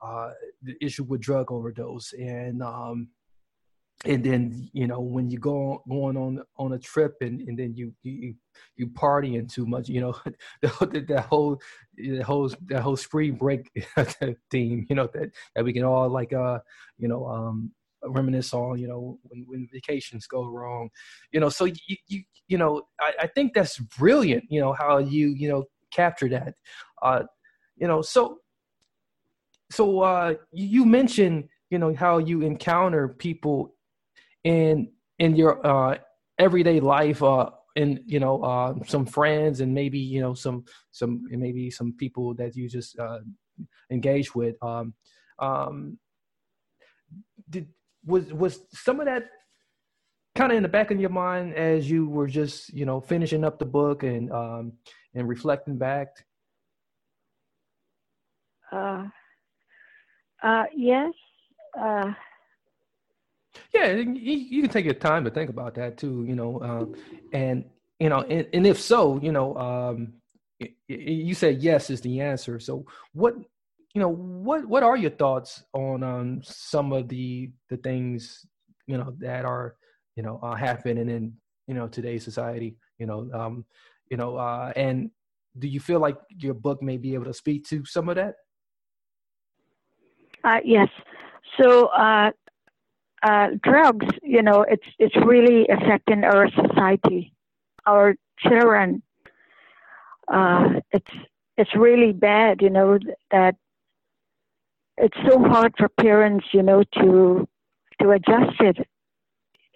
uh, 0.00 0.30
the 0.62 0.76
issue 0.80 1.04
with 1.04 1.20
drug 1.20 1.50
overdose 1.50 2.12
and 2.12 2.62
um, 2.62 3.08
and 4.04 4.22
then 4.22 4.68
you 4.72 4.86
know 4.86 5.00
when 5.00 5.28
you 5.28 5.38
go 5.38 5.82
going 5.88 6.16
on 6.16 6.40
on 6.56 6.72
a 6.72 6.78
trip 6.78 7.16
and 7.20 7.40
and 7.48 7.58
then 7.58 7.74
you 7.74 7.92
you 8.02 8.34
you 8.76 8.86
partying 8.88 9.52
too 9.52 9.66
much 9.66 9.88
you 9.88 10.00
know 10.00 10.14
the, 10.62 11.04
that 11.08 11.26
whole 11.26 11.60
the 11.96 12.20
whole 12.20 12.48
that 12.66 12.80
whole 12.80 12.96
spring 12.96 13.34
break 13.34 13.70
theme 14.50 14.86
you 14.88 14.94
know 14.94 15.08
that 15.12 15.30
that 15.54 15.64
we 15.64 15.72
can 15.72 15.82
all 15.82 16.08
like 16.08 16.32
uh 16.32 16.58
you 16.96 17.08
know 17.08 17.26
um 17.26 17.72
reminisce 18.04 18.54
on 18.54 18.78
you 18.78 18.86
know 18.86 19.18
when, 19.24 19.44
when 19.48 19.68
vacations 19.72 20.26
go 20.28 20.46
wrong 20.46 20.88
you 21.32 21.40
know 21.40 21.48
so 21.48 21.64
you 21.64 21.96
you, 22.06 22.22
you 22.46 22.56
know 22.56 22.82
I, 23.00 23.12
I 23.22 23.26
think 23.26 23.52
that's 23.52 23.78
brilliant 23.78 24.44
you 24.48 24.60
know 24.60 24.72
how 24.72 24.98
you 24.98 25.30
you 25.30 25.48
know 25.48 25.64
capture 25.90 26.28
that 26.28 26.54
uh 27.02 27.24
you 27.76 27.88
know 27.88 28.02
so 28.02 28.38
so 29.70 30.00
uh 30.00 30.34
you 30.52 30.84
mentioned 30.84 31.48
you 31.70 31.78
know 31.78 31.92
how 31.94 32.18
you 32.18 32.42
encounter 32.42 33.08
people 33.08 33.74
in 34.44 34.90
in 35.18 35.36
your 35.36 35.64
uh, 35.66 35.98
everyday 36.38 36.80
life 36.80 37.22
uh, 37.22 37.50
and 37.76 38.00
you 38.06 38.20
know 38.20 38.42
uh, 38.42 38.74
some 38.86 39.06
friends 39.06 39.60
and 39.60 39.72
maybe 39.72 39.98
you 39.98 40.20
know 40.20 40.34
some 40.34 40.64
some 40.90 41.22
maybe 41.30 41.70
some 41.70 41.92
people 41.98 42.34
that 42.34 42.56
you 42.56 42.68
just 42.68 42.98
uh, 42.98 43.20
engage 43.90 44.34
with 44.34 44.56
um, 44.62 44.94
um, 45.38 45.98
did 47.50 47.68
was 48.04 48.32
was 48.32 48.60
some 48.72 49.00
of 49.00 49.06
that 49.06 49.24
kind 50.34 50.52
of 50.52 50.56
in 50.56 50.62
the 50.62 50.68
back 50.68 50.90
of 50.90 51.00
your 51.00 51.10
mind 51.10 51.54
as 51.54 51.90
you 51.90 52.08
were 52.08 52.26
just 52.26 52.72
you 52.72 52.86
know 52.86 53.00
finishing 53.00 53.44
up 53.44 53.58
the 53.58 53.64
book 53.64 54.02
and 54.02 54.30
um, 54.32 54.72
and 55.14 55.28
reflecting 55.28 55.76
back? 55.76 56.08
Uh, 58.70 59.04
uh, 60.42 60.64
yes 60.76 61.12
uh, 61.80 62.12
yeah, 63.74 63.92
you, 63.92 64.12
you, 64.14 64.62
can 64.62 64.70
take 64.70 64.84
your 64.84 64.94
time 64.94 65.24
to 65.24 65.30
think 65.30 65.50
about 65.50 65.74
that 65.74 65.98
too, 65.98 66.24
you 66.26 66.34
know, 66.34 66.62
um, 66.62 66.94
and 67.32 67.64
you 68.00 68.08
know, 68.08 68.20
and, 68.22 68.46
and 68.52 68.66
if 68.66 68.80
so, 68.80 69.20
you 69.22 69.32
know, 69.32 69.56
um, 69.56 70.14
you 70.88 71.34
said 71.34 71.62
yes 71.62 71.90
is 71.90 72.00
the 72.00 72.20
answer. 72.20 72.58
So 72.60 72.86
what, 73.12 73.34
you 73.94 74.00
know, 74.00 74.08
what 74.08 74.66
what 74.66 74.82
are 74.82 74.96
your 74.96 75.10
thoughts 75.10 75.64
on 75.72 76.02
um, 76.02 76.40
some 76.42 76.92
of 76.92 77.08
the 77.08 77.50
the 77.68 77.76
things 77.76 78.46
you 78.86 78.96
know 78.96 79.14
that 79.18 79.44
are 79.44 79.76
you 80.16 80.22
know 80.22 80.40
uh, 80.42 80.54
happening 80.54 81.08
in 81.08 81.34
you 81.66 81.74
know 81.74 81.88
today's 81.88 82.24
society, 82.24 82.76
you 82.98 83.06
know, 83.06 83.28
um, 83.34 83.64
you 84.10 84.16
know, 84.16 84.36
uh, 84.36 84.72
and 84.76 85.10
do 85.58 85.68
you 85.68 85.80
feel 85.80 86.00
like 86.00 86.16
your 86.38 86.54
book 86.54 86.82
may 86.82 86.96
be 86.96 87.14
able 87.14 87.26
to 87.26 87.34
speak 87.34 87.64
to 87.68 87.84
some 87.84 88.08
of 88.08 88.16
that? 88.16 88.34
Uh, 90.44 90.58
yes. 90.64 90.88
So 91.60 91.86
uh, 91.86 92.30
uh, 93.22 93.48
drugs, 93.62 94.06
you 94.22 94.42
know, 94.42 94.64
it's 94.68 94.86
it's 94.98 95.16
really 95.16 95.66
affecting 95.68 96.24
our 96.24 96.48
society, 96.50 97.32
our 97.86 98.14
children. 98.38 99.02
Uh, 100.28 100.80
it's 100.92 101.10
it's 101.56 101.74
really 101.74 102.12
bad, 102.12 102.62
you 102.62 102.70
know, 102.70 102.98
that 103.30 103.56
it's 104.96 105.16
so 105.28 105.38
hard 105.40 105.74
for 105.76 105.88
parents, 105.88 106.46
you 106.52 106.62
know, 106.62 106.82
to 106.94 107.48
to 108.00 108.10
adjust 108.10 108.60
it, 108.60 108.76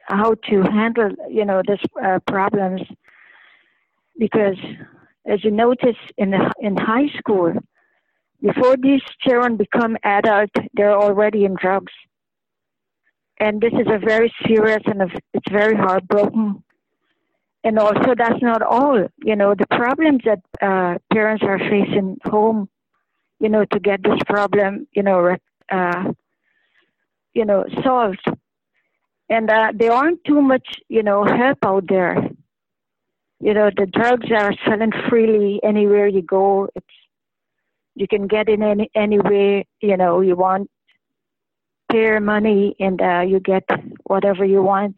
how 0.05 0.35
to 0.49 0.63
handle, 0.63 1.11
you 1.29 1.45
know, 1.45 1.63
this 1.67 1.81
uh, 2.05 2.21
problems, 2.27 2.83
because 4.19 4.59
as 5.27 5.43
you 5.45 5.51
notice 5.51 5.97
in 6.19 6.31
the, 6.31 6.53
in 6.61 6.77
high 6.77 7.09
school, 7.19 7.53
before 8.41 8.77
these 8.77 9.03
children 9.21 9.57
become 9.57 9.97
adult, 10.05 10.51
they're 10.75 10.97
already 10.97 11.45
in 11.45 11.55
drugs 11.55 11.93
and 13.39 13.61
this 13.61 13.73
is 13.73 13.87
a 13.89 13.99
very 13.99 14.33
serious 14.47 14.83
and 14.87 15.03
it's 15.35 15.51
very 15.51 15.77
heartbroken. 15.77 16.63
And 17.65 17.79
also, 17.79 18.15
that's 18.17 18.43
not 18.43 18.63
all. 18.63 19.07
You 19.25 19.37
know, 19.37 19.55
the 19.55 19.67
problems 19.69 20.23
that 20.25 20.41
uh, 20.61 20.99
parents 21.13 21.45
are 21.47 21.59
facing 21.59 22.19
home, 22.25 22.69
you 23.39 23.49
know, 23.49 23.65
to 23.65 23.79
get 23.79 24.03
this 24.03 24.19
problem, 24.27 24.89
you 24.93 25.03
know, 25.03 25.37
uh, 25.71 26.13
you 27.35 27.45
know, 27.45 27.65
solved. 27.85 28.25
And 29.29 29.49
uh, 29.49 29.73
there 29.75 29.93
aren't 29.93 30.25
too 30.25 30.43
much, 30.43 30.81
you 30.89 31.03
know, 31.03 31.25
help 31.25 31.59
out 31.65 31.85
there. 31.89 32.17
You 33.41 33.55
know, 33.55 33.71
the 33.77 33.87
drugs 33.87 34.31
are 34.31 34.53
selling 34.67 34.93
freely 35.09 35.61
anywhere 35.63 36.07
you 36.09 36.23
go. 36.23 36.69
It's 36.75 36.87
you 37.95 38.09
can 38.09 38.27
get 38.27 38.49
in 38.49 38.63
any 38.63 38.91
any 38.95 39.19
way 39.19 39.67
you 39.81 39.97
know 39.97 40.21
you 40.21 40.37
want 40.37 40.71
pay 41.93 42.19
money 42.19 42.75
and 42.81 43.01
uh, 43.01 43.21
you 43.21 43.39
get 43.41 43.65
whatever 44.05 44.45
you 44.45 44.63
want. 44.63 44.97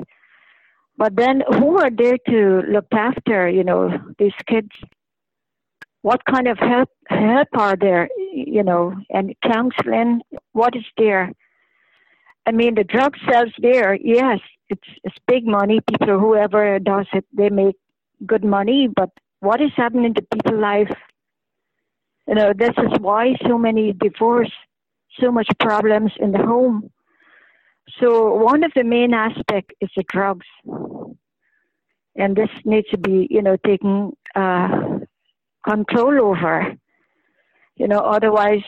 But 0.97 1.17
then 1.17 1.43
who 1.59 1.79
are 1.79 1.91
there 1.91 2.19
to 2.29 2.63
look 2.71 2.87
after, 2.93 3.49
you 3.49 3.65
know, 3.65 3.91
these 4.19 4.33
kids? 4.47 4.71
What 6.03 6.25
kind 6.25 6.47
of 6.47 6.59
help 6.59 6.91
help 7.09 7.49
are 7.55 7.77
there, 7.77 8.09
you 8.33 8.63
know, 8.63 8.95
and 9.11 9.35
counseling, 9.43 10.21
what 10.53 10.77
is 10.77 10.85
there? 10.97 11.33
I 12.47 12.53
mean, 12.53 12.75
the 12.75 12.85
drug 12.85 13.17
sales 13.27 13.53
there, 13.59 13.95
yes, 13.95 14.39
it's, 14.69 14.89
it's 15.03 15.17
big 15.27 15.47
money. 15.47 15.81
People, 15.91 16.19
whoever 16.19 16.79
does 16.79 17.07
it, 17.13 17.25
they 17.33 17.49
make 17.49 17.77
good 18.27 18.45
money. 18.45 18.89
But 18.95 19.11
what 19.41 19.61
is 19.61 19.71
happening 19.77 20.15
to 20.15 20.23
people's 20.23 20.61
life? 20.61 20.93
You 22.29 22.35
know, 22.35 22.53
this 22.57 22.75
is 22.77 22.99
why 23.01 23.35
so 23.47 23.59
many 23.59 23.93
divorce 23.93 24.53
so 25.21 25.31
much 25.31 25.49
problems 25.61 26.13
in 26.19 26.33
the 26.33 26.39
home. 26.39 26.91
So 28.01 28.35
one 28.35 28.65
of 28.65 28.73
the 28.75 28.85
main 28.85 29.13
aspect 29.15 29.73
is 29.81 29.91
the 29.97 30.05
drugs, 30.09 30.47
and 32.17 32.35
this 32.35 32.49
needs 32.65 32.89
to 32.91 32.99
be, 32.99 33.29
you 33.31 33.43
know, 33.43 33.57
taken 33.65 34.13
uh, 34.35 34.99
control 35.67 36.23
over. 36.23 36.75
You 37.77 37.89
know, 37.89 37.99
otherwise, 37.99 38.63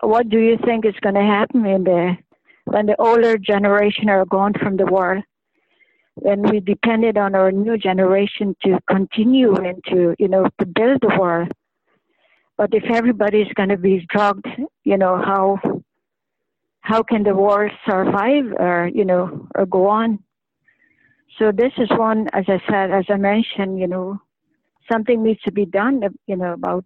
what 0.00 0.28
do 0.28 0.38
you 0.38 0.58
think 0.64 0.84
is 0.84 0.94
going 1.00 1.14
to 1.14 1.22
happen 1.22 1.64
in 1.66 1.84
the 1.84 2.16
when 2.64 2.86
the 2.86 2.96
older 3.00 3.38
generation 3.38 4.08
are 4.08 4.24
gone 4.24 4.54
from 4.54 4.76
the 4.76 4.86
world? 4.86 5.22
When 6.16 6.42
we 6.42 6.60
depended 6.60 7.18
on 7.18 7.34
our 7.34 7.50
new 7.50 7.76
generation 7.76 8.54
to 8.64 8.78
continue 8.88 9.54
and 9.56 9.82
to, 9.88 10.14
you 10.18 10.28
know, 10.28 10.48
to 10.60 10.66
build 10.66 11.00
the 11.00 11.16
world 11.18 11.50
but 12.56 12.70
if 12.72 12.84
everybody 12.90 13.40
is 13.42 13.52
going 13.54 13.70
to 13.70 13.76
be 13.76 14.06
drugged, 14.08 14.46
you 14.84 14.96
know, 14.96 15.16
how 15.16 15.58
how 16.80 17.02
can 17.02 17.22
the 17.22 17.34
war 17.34 17.70
survive 17.86 18.52
or 18.58 18.90
you 18.92 19.04
know 19.04 19.48
or 19.54 19.66
go 19.66 19.88
on? 19.88 20.18
So 21.38 21.50
this 21.50 21.72
is 21.78 21.90
one, 21.90 22.28
as 22.32 22.44
I 22.46 22.60
said, 22.70 22.92
as 22.92 23.06
I 23.08 23.16
mentioned, 23.16 23.80
you 23.80 23.88
know, 23.88 24.20
something 24.90 25.22
needs 25.22 25.40
to 25.42 25.52
be 25.52 25.66
done, 25.66 26.00
you 26.26 26.36
know, 26.36 26.52
about 26.52 26.84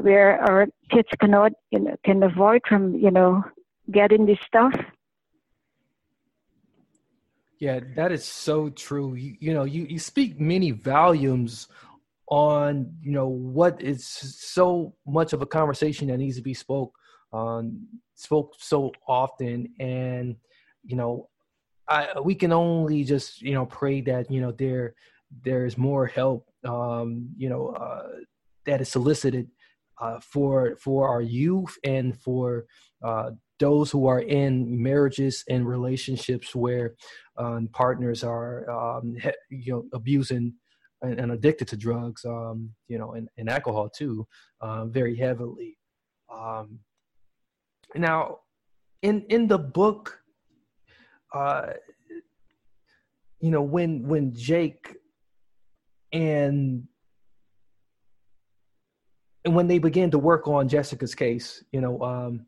where 0.00 0.40
our 0.40 0.66
kids 0.90 1.08
cannot, 1.20 1.52
you 1.70 1.80
know, 1.80 1.96
can 2.04 2.22
avoid 2.22 2.62
from, 2.68 2.96
you 2.96 3.10
know, 3.10 3.44
getting 3.90 4.26
this 4.26 4.38
stuff. 4.46 4.74
Yeah, 7.58 7.78
that 7.94 8.10
is 8.10 8.24
so 8.24 8.70
true. 8.70 9.14
You, 9.14 9.36
you 9.38 9.54
know, 9.54 9.64
you, 9.64 9.84
you 9.84 10.00
speak 10.00 10.40
many 10.40 10.72
volumes 10.72 11.68
on 12.28 12.92
you 13.00 13.12
know 13.12 13.28
what 13.28 13.80
is 13.82 14.06
so 14.06 14.94
much 15.06 15.32
of 15.32 15.42
a 15.42 15.46
conversation 15.46 16.08
that 16.08 16.18
needs 16.18 16.36
to 16.36 16.42
be 16.42 16.54
spoke 16.54 16.94
um, 17.32 17.86
spoke 18.14 18.54
so 18.58 18.92
often. 19.08 19.68
And 19.80 20.36
you 20.84 20.96
know 20.96 21.28
I, 21.88 22.20
we 22.20 22.34
can 22.34 22.52
only 22.52 23.04
just 23.04 23.42
you 23.42 23.54
know 23.54 23.66
pray 23.66 24.00
that 24.02 24.30
you 24.30 24.40
know 24.40 24.52
there 24.52 24.94
there's 25.44 25.78
more 25.78 26.06
help 26.06 26.48
um, 26.64 27.28
you 27.36 27.48
know 27.48 27.68
uh, 27.68 28.08
that 28.66 28.80
is 28.80 28.88
solicited 28.88 29.48
uh, 30.00 30.20
for 30.20 30.76
for 30.76 31.08
our 31.08 31.22
youth 31.22 31.76
and 31.84 32.18
for 32.18 32.66
uh, 33.02 33.30
those 33.58 33.90
who 33.90 34.06
are 34.06 34.20
in 34.20 34.82
marriages 34.82 35.44
and 35.48 35.66
relationships 35.68 36.54
where 36.54 36.94
um, 37.36 37.68
partners 37.72 38.24
are 38.24 38.68
um, 38.70 39.16
you 39.50 39.72
know 39.72 39.84
abusing 39.92 40.54
and, 41.02 41.18
and 41.18 41.32
addicted 41.32 41.68
to 41.68 41.76
drugs, 41.76 42.24
um, 42.24 42.70
you 42.88 42.98
know, 42.98 43.12
and, 43.12 43.28
and 43.36 43.48
alcohol 43.48 43.88
too, 43.88 44.26
uh, 44.60 44.86
very 44.86 45.16
heavily. 45.16 45.76
Um, 46.32 46.78
now, 47.94 48.38
in 49.02 49.22
in 49.28 49.48
the 49.48 49.58
book, 49.58 50.20
uh, 51.34 51.72
you 53.40 53.50
know, 53.50 53.62
when 53.62 54.06
when 54.06 54.34
Jake 54.34 54.96
and 56.12 56.86
and 59.44 59.54
when 59.54 59.66
they 59.66 59.78
began 59.78 60.10
to 60.12 60.18
work 60.18 60.46
on 60.46 60.68
Jessica's 60.68 61.14
case, 61.14 61.64
you 61.72 61.80
know, 61.80 62.00
um, 62.02 62.46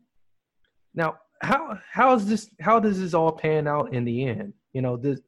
now 0.93 1.17
how 1.41 1.77
how 1.91 2.15
is 2.15 2.25
this 2.25 2.49
how 2.61 2.79
does 2.79 2.99
this 2.99 3.13
all 3.13 3.31
pan 3.31 3.67
out 3.67 3.93
in 3.93 4.05
the 4.05 4.25
end? 4.25 4.53
You 4.75 4.81
know, 4.81 4.97
this, 4.97 5.21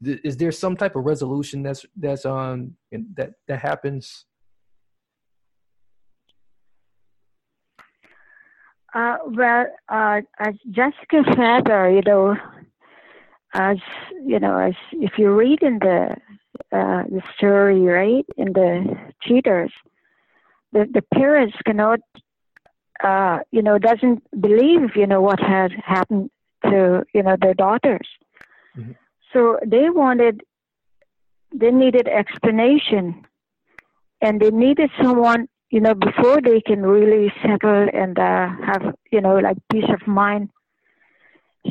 is 0.00 0.36
there 0.36 0.52
some 0.52 0.76
type 0.76 0.94
of 0.94 1.04
resolution 1.04 1.64
that's 1.64 1.84
that's 1.96 2.24
on 2.24 2.76
um, 2.94 3.06
that 3.16 3.32
that 3.48 3.58
happens? 3.58 4.24
Uh, 8.94 9.16
well, 9.26 9.66
uh, 9.88 10.20
as 10.38 10.54
Jessica's 10.70 11.26
father, 11.34 11.90
you 11.90 12.02
know, 12.06 12.36
as 13.52 13.78
you 14.24 14.38
know, 14.38 14.56
as 14.58 14.74
if 14.92 15.18
you 15.18 15.34
read 15.34 15.60
in 15.64 15.80
the 15.80 16.14
uh, 16.70 17.02
the 17.10 17.22
story, 17.36 17.80
right, 17.80 18.26
in 18.36 18.52
the 18.52 18.96
cheaters, 19.22 19.72
the 20.72 20.86
the 20.94 21.02
parents 21.12 21.56
cannot, 21.66 21.98
uh, 23.02 23.40
you 23.50 23.60
know, 23.60 23.76
doesn't 23.76 24.22
believe, 24.40 24.94
you 24.94 25.08
know, 25.08 25.20
what 25.20 25.40
had 25.40 25.72
happened 25.84 26.30
to 26.62 27.04
you 27.12 27.24
know 27.24 27.36
their 27.40 27.54
daughters. 27.54 28.08
Mm-hmm. 28.76 28.92
So 29.32 29.58
they 29.66 29.90
wanted, 29.90 30.42
they 31.54 31.70
needed 31.70 32.08
explanation, 32.08 33.26
and 34.20 34.40
they 34.40 34.50
needed 34.50 34.90
someone, 35.02 35.48
you 35.70 35.80
know, 35.80 35.94
before 35.94 36.40
they 36.40 36.60
can 36.60 36.82
really 36.82 37.32
settle 37.42 37.88
and 37.92 38.18
uh, 38.18 38.48
have, 38.64 38.94
you 39.10 39.20
know, 39.20 39.38
like 39.38 39.56
peace 39.70 39.88
of 39.88 40.06
mind 40.06 40.50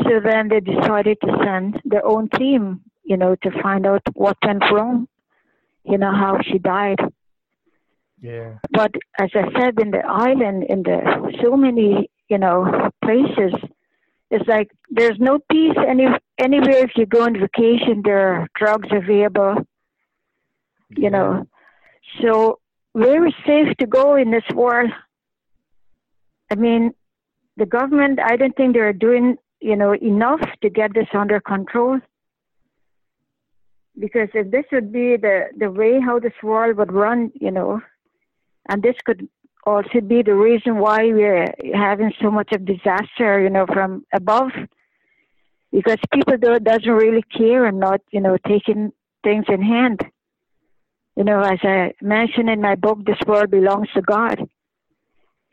so 0.01 0.19
then 0.24 0.50
they 0.50 0.60
decided 0.60 1.17
to 1.22 1.38
send 1.43 1.79
their 1.86 2.05
own 2.05 2.27
team, 2.29 2.81
you 3.03 3.15
know, 3.15 3.36
to 3.43 3.62
find 3.62 3.86
out 3.86 4.01
what 4.13 4.38
went 4.45 4.63
wrong, 4.72 5.07
you 5.83 5.98
know, 5.98 6.12
how 6.12 6.39
she 6.41 6.57
died. 6.57 6.98
Yeah. 8.19 8.55
But 8.72 8.91
as 9.19 9.29
I 9.36 9.51
said, 9.60 9.79
in 9.79 9.91
the 9.91 10.03
island, 10.05 10.65
in 10.67 10.83
the 10.83 11.38
so 11.43 11.55
many, 11.55 12.10
you 12.27 12.38
know, 12.39 12.89
places, 13.03 13.53
it's 14.32 14.48
like 14.48 14.72
there's 14.89 15.20
no 15.20 15.39
peace 15.51 15.75
any 15.88 16.08
anywhere. 16.39 16.86
If 16.86 16.92
you 16.96 17.06
go 17.06 17.24
on 17.24 17.39
vacation, 17.39 18.01
there 18.03 18.34
are 18.34 18.48
drugs 18.56 18.89
available. 18.92 19.56
You 20.89 21.10
know, 21.10 21.48
so 22.22 22.60
where 22.94 23.25
is 23.25 23.34
safe 23.46 23.75
to 23.80 23.88
go 23.88 24.15
in 24.15 24.32
this 24.32 24.44
world? 24.53 24.92
I 26.51 26.56
mean, 26.56 26.92
the 27.58 27.65
government. 27.65 28.20
I 28.20 28.36
don't 28.36 28.56
think 28.56 28.74
they're 28.74 28.94
doing 28.94 29.38
you 29.63 29.77
know, 29.77 29.96
enough 29.96 30.42
to 30.62 30.70
get 30.70 30.94
this 30.94 31.08
under 31.13 31.39
control. 31.39 31.98
Because 33.98 34.27
if 34.34 34.51
this 34.51 34.65
would 34.74 34.92
be 34.92 35.15
the, 35.15 35.46
the 35.58 35.72
way 35.72 36.01
how 36.01 36.20
this 36.20 36.34
world 36.44 36.77
would 36.77 36.92
run, 36.92 37.32
you 37.39 37.50
know, 37.50 37.80
and 38.68 38.84
this 38.84 38.96
could 39.06 39.27
also 39.65 40.01
be 40.01 40.22
the 40.22 40.36
reason 40.36 40.77
why 40.77 41.12
we're 41.12 41.53
having 41.74 42.13
so 42.22 42.29
much 42.29 42.51
of 42.51 42.65
disaster, 42.65 43.41
you 43.41 43.50
know, 43.50 43.65
from 43.65 44.05
above, 44.13 44.51
because 45.72 45.98
people 46.13 46.38
do, 46.38 46.60
doesn't 46.60 46.91
really 46.91 47.24
care 47.36 47.65
and 47.65 47.79
not, 47.79 48.01
you 48.12 48.22
know, 48.22 48.38
taking 48.48 48.91
things 49.24 49.46
in 49.48 49.62
hand. 49.62 50.05
You 51.15 51.24
know, 51.24 51.41
as 51.41 51.60
I 51.63 51.93
mentioned 52.01 52.50
in 52.50 52.62
my 52.62 52.75
book, 52.75 53.05
this 53.05 53.20
world 53.27 53.51
belongs 53.51 53.88
to 53.93 54.01
God, 54.01 54.50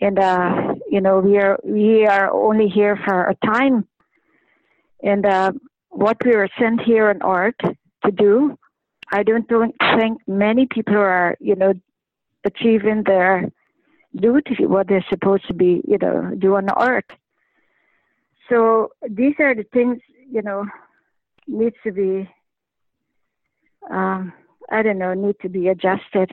and 0.00 0.18
uh, 0.18 0.74
you 0.90 1.00
know, 1.00 1.20
we 1.20 1.36
are 1.38 1.58
we 1.62 2.06
are 2.06 2.30
only 2.32 2.68
here 2.68 2.98
for 3.04 3.28
a 3.28 3.34
time, 3.46 3.86
and 5.02 5.26
uh, 5.26 5.52
what 5.90 6.16
we 6.24 6.34
are 6.34 6.48
sent 6.58 6.80
here 6.80 7.10
on 7.10 7.22
earth 7.22 7.76
to 8.04 8.10
do, 8.10 8.58
I 9.12 9.22
don't 9.22 9.46
think 9.46 10.18
many 10.26 10.66
people 10.66 10.96
are, 10.96 11.36
you 11.40 11.56
know, 11.56 11.74
achieving 12.44 13.02
their 13.04 13.50
duty, 14.14 14.66
what 14.66 14.88
they're 14.88 15.04
supposed 15.08 15.46
to 15.46 15.54
be, 15.54 15.82
you 15.86 15.98
know, 15.98 16.34
do 16.38 16.56
on 16.56 16.68
earth. 16.80 17.04
So 18.48 18.90
these 19.08 19.34
are 19.38 19.54
the 19.54 19.64
things, 19.72 20.00
you 20.30 20.42
know, 20.42 20.66
needs 21.46 21.76
to 21.84 21.92
be, 21.92 22.28
um, 23.90 24.32
I 24.70 24.82
don't 24.82 24.98
know, 24.98 25.14
need 25.14 25.36
to 25.42 25.48
be 25.48 25.68
adjusted. 25.68 26.32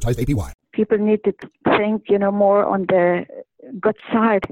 advertised 0.00 0.28
APY. 0.28 0.52
People 0.72 0.98
need 0.98 1.22
to 1.24 1.32
think, 1.76 2.04
you 2.08 2.18
know, 2.18 2.30
more 2.30 2.64
on 2.64 2.82
the 2.82 3.26
good 3.80 3.96
side 4.12 4.44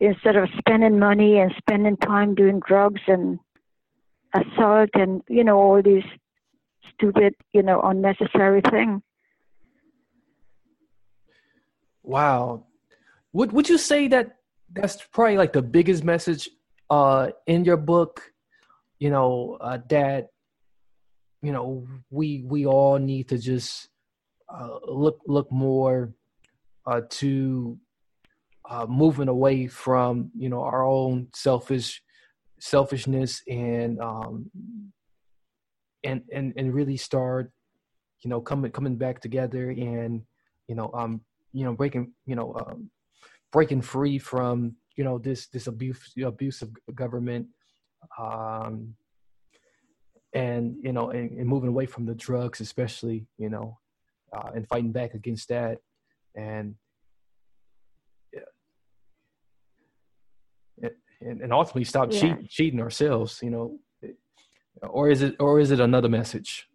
instead 0.00 0.36
of 0.36 0.48
spending 0.58 0.98
money 0.98 1.38
and 1.38 1.52
spending 1.58 1.96
time 1.96 2.34
doing 2.34 2.60
drugs 2.66 3.00
and 3.06 3.38
assault 4.34 4.90
and 4.94 5.22
you 5.28 5.44
know 5.44 5.58
all 5.58 5.82
these 5.82 6.04
stupid, 6.92 7.34
you 7.52 7.62
know, 7.62 7.80
unnecessary 7.82 8.60
things. 8.70 9.00
Wow, 12.02 12.66
would 13.32 13.52
would 13.52 13.68
you 13.68 13.78
say 13.78 14.08
that 14.08 14.36
that's 14.72 14.98
probably 15.12 15.38
like 15.38 15.52
the 15.52 15.62
biggest 15.62 16.04
message 16.04 16.48
uh, 16.90 17.30
in 17.46 17.64
your 17.64 17.78
book? 17.78 18.30
You 18.98 19.10
know 19.10 19.58
uh, 19.60 19.78
that 19.88 20.28
you 21.42 21.52
know 21.52 21.86
we 22.10 22.44
we 22.46 22.66
all 22.66 22.98
need 22.98 23.28
to 23.28 23.38
just 23.38 23.88
uh, 24.56 24.78
look 24.86 25.20
look 25.26 25.50
more 25.50 26.12
uh, 26.86 27.00
to 27.10 27.78
uh, 28.68 28.86
moving 28.88 29.28
away 29.28 29.66
from 29.66 30.30
you 30.36 30.48
know 30.48 30.62
our 30.62 30.84
own 30.84 31.28
selfish 31.34 32.02
selfishness 32.60 33.42
and 33.48 34.00
um, 34.00 34.50
and 36.04 36.22
and 36.32 36.52
and 36.56 36.74
really 36.74 36.96
start 36.96 37.50
you 38.22 38.30
know 38.30 38.40
coming 38.40 38.70
coming 38.70 38.96
back 38.96 39.20
together 39.20 39.70
and 39.70 40.22
you 40.68 40.74
know 40.74 40.90
um 40.94 41.20
you 41.52 41.64
know 41.64 41.72
breaking 41.72 42.12
you 42.26 42.36
know 42.36 42.54
um, 42.54 42.90
breaking 43.52 43.82
free 43.82 44.18
from 44.18 44.74
you 44.96 45.04
know 45.04 45.18
this 45.18 45.48
this 45.48 45.66
abuse 45.66 46.12
abuse 46.24 46.62
of 46.62 46.70
government 46.94 47.46
um 48.18 48.94
and 50.32 50.76
you 50.82 50.92
know 50.92 51.10
and, 51.10 51.32
and 51.32 51.48
moving 51.48 51.68
away 51.68 51.86
from 51.86 52.06
the 52.06 52.14
drugs 52.14 52.60
especially 52.60 53.26
you 53.38 53.48
know 53.48 53.78
uh, 54.34 54.50
and 54.54 54.66
fighting 54.68 54.92
back 54.92 55.14
against 55.14 55.48
that. 55.48 55.78
And 56.34 56.74
and, 61.20 61.40
and 61.40 61.52
ultimately 61.52 61.84
stop 61.84 62.12
yeah. 62.12 62.20
cheat, 62.20 62.48
cheating 62.48 62.80
ourselves 62.80 63.40
you 63.42 63.50
know. 63.50 63.78
Or 64.82 65.08
is 65.08 65.22
it 65.22 65.36
or 65.40 65.60
is 65.60 65.70
it 65.70 65.80
another 65.80 66.08
message? 66.08 66.68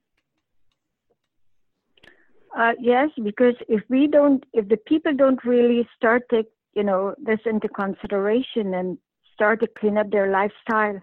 Uh, 2.58 2.72
yes 2.80 3.10
because 3.24 3.54
if 3.68 3.82
we 3.90 4.08
don't 4.08 4.44
if 4.54 4.68
the 4.68 4.78
people 4.78 5.14
don't 5.16 5.44
really 5.46 5.88
start 5.96 6.24
to 6.32 6.44
you 6.74 6.84
know 6.84 7.14
this 7.24 7.40
into 7.46 7.70
consideration 7.70 8.74
and 8.74 8.98
start 9.34 9.60
to 9.60 9.68
clean 9.80 9.98
up 10.00 10.10
their 10.10 10.32
lifestyle 10.32 11.00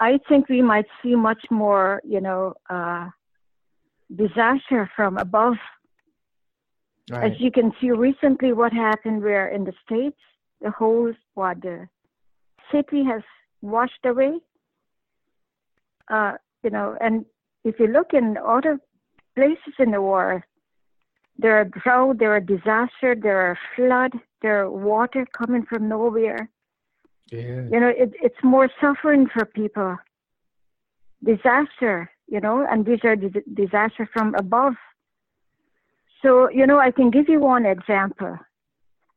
i 0.00 0.18
think 0.28 0.48
we 0.48 0.60
might 0.60 0.86
see 1.02 1.14
much 1.14 1.42
more 1.50 2.02
you 2.04 2.20
know 2.20 2.52
uh, 2.68 3.08
disaster 4.14 4.90
from 4.94 5.18
above. 5.18 5.56
Right. 7.10 7.32
As 7.32 7.40
you 7.40 7.50
can 7.50 7.72
see 7.80 7.90
recently, 7.90 8.52
what 8.52 8.72
happened 8.72 9.22
where 9.22 9.48
in 9.48 9.64
the 9.64 9.72
states, 9.84 10.18
the 10.60 10.70
whole 10.70 11.12
what 11.34 11.62
the 11.62 11.88
city 12.72 13.04
has 13.04 13.22
washed 13.62 14.04
away. 14.04 14.38
Uh, 16.08 16.32
you 16.62 16.70
know, 16.70 16.96
and 17.00 17.24
if 17.64 17.78
you 17.78 17.86
look 17.86 18.12
in 18.12 18.36
other 18.44 18.80
places 19.34 19.74
in 19.78 19.90
the 19.90 20.00
world, 20.02 20.42
there 21.38 21.58
are 21.58 21.64
drought, 21.64 22.18
there 22.18 22.32
are 22.32 22.40
disaster, 22.40 23.14
there 23.14 23.40
are 23.40 23.58
flood, 23.74 24.12
there 24.40 24.62
are 24.62 24.70
water 24.70 25.26
coming 25.36 25.64
from 25.64 25.88
nowhere. 25.88 26.48
Yeah. 27.30 27.62
You 27.70 27.80
know, 27.80 27.88
it, 27.88 28.14
it's 28.22 28.42
more 28.42 28.70
suffering 28.80 29.26
for 29.32 29.44
people. 29.44 29.96
Disaster 31.22 32.10
you 32.28 32.40
know, 32.40 32.66
and 32.70 32.84
these 32.86 33.00
are 33.04 33.16
d- 33.16 33.42
disasters 33.54 34.08
from 34.12 34.34
above. 34.34 34.74
So, 36.22 36.50
you 36.50 36.66
know, 36.66 36.78
I 36.78 36.90
can 36.90 37.10
give 37.10 37.28
you 37.28 37.40
one 37.40 37.66
example. 37.66 38.38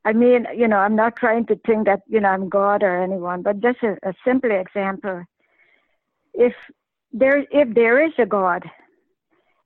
I 0.05 0.13
mean, 0.13 0.47
you 0.55 0.67
know, 0.67 0.77
I'm 0.77 0.95
not 0.95 1.15
trying 1.15 1.45
to 1.47 1.55
think 1.65 1.85
that, 1.87 2.01
you 2.07 2.19
know, 2.21 2.29
I'm 2.29 2.49
God 2.49 2.83
or 2.83 3.01
anyone, 3.03 3.41
but 3.41 3.59
just 3.61 3.83
a, 3.83 3.97
a 4.03 4.13
simple 4.25 4.51
example. 4.51 5.23
if 6.33 6.53
there 7.11 7.45
if 7.51 7.73
there 7.73 8.05
is 8.05 8.13
a 8.17 8.25
God, 8.25 8.63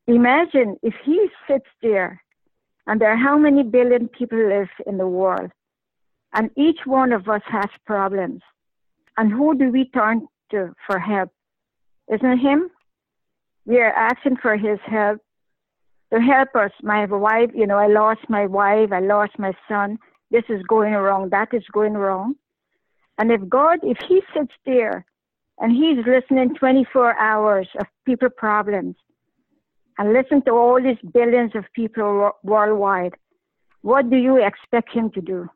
imagine 0.08 0.78
if 0.82 0.96
He 1.04 1.28
sits 1.48 1.70
there, 1.82 2.22
and 2.88 3.00
there 3.00 3.12
are 3.12 3.18
how 3.18 3.38
many 3.38 3.64
billion 3.64 4.08
people 4.08 4.38
live 4.50 4.70
in 4.88 4.98
the 4.98 5.08
world, 5.08 5.52
and 6.34 6.50
each 6.58 6.80
one 6.86 7.12
of 7.14 7.30
us 7.30 7.42
has 7.48 7.70
problems, 7.86 8.42
and 9.18 9.32
who 9.32 9.58
do 9.58 9.70
we 9.70 9.86
turn 9.90 10.28
to 10.52 10.74
for 10.88 11.00
help? 11.00 11.32
Isn't 12.14 12.40
Him? 12.40 12.70
We 13.66 13.80
are 13.80 13.94
asking 13.94 14.38
for 14.38 14.58
His 14.58 14.80
help 14.86 15.22
to 16.14 16.20
help 16.20 16.56
us. 16.56 16.72
My 16.82 17.06
wife, 17.06 17.50
you 17.56 17.66
know, 17.66 17.78
I 17.78 17.88
lost 17.88 18.22
my 18.30 18.46
wife, 18.46 18.92
I 18.92 19.00
lost 19.00 19.40
my 19.40 19.54
son. 19.68 19.98
This 20.32 20.44
is 20.50 20.62
going 20.64 20.94
wrong, 20.94 21.30
that 21.30 21.54
is 21.54 21.64
going 21.72 21.94
wrong. 21.94 22.36
And 23.18 23.32
if 23.32 23.48
God, 23.48 23.80
if 23.84 23.98
He 24.08 24.22
sits 24.36 24.54
there 24.66 25.06
and 25.60 25.72
He's 25.72 26.06
listening 26.06 26.56
24 26.56 27.18
hours 27.18 27.68
of 27.80 27.86
people 28.06 28.30
problems 28.30 28.96
and 29.98 30.14
listen 30.14 30.42
to 30.44 30.52
all 30.52 30.82
these 30.82 30.98
billions 31.14 31.52
of 31.56 31.66
people 31.74 32.32
worldwide, 32.44 33.16
what 33.82 34.10
do 34.10 34.18
you 34.18 34.44
expect 34.44 34.92
Him 34.92 35.12
to 35.12 35.22
do? 35.22 35.50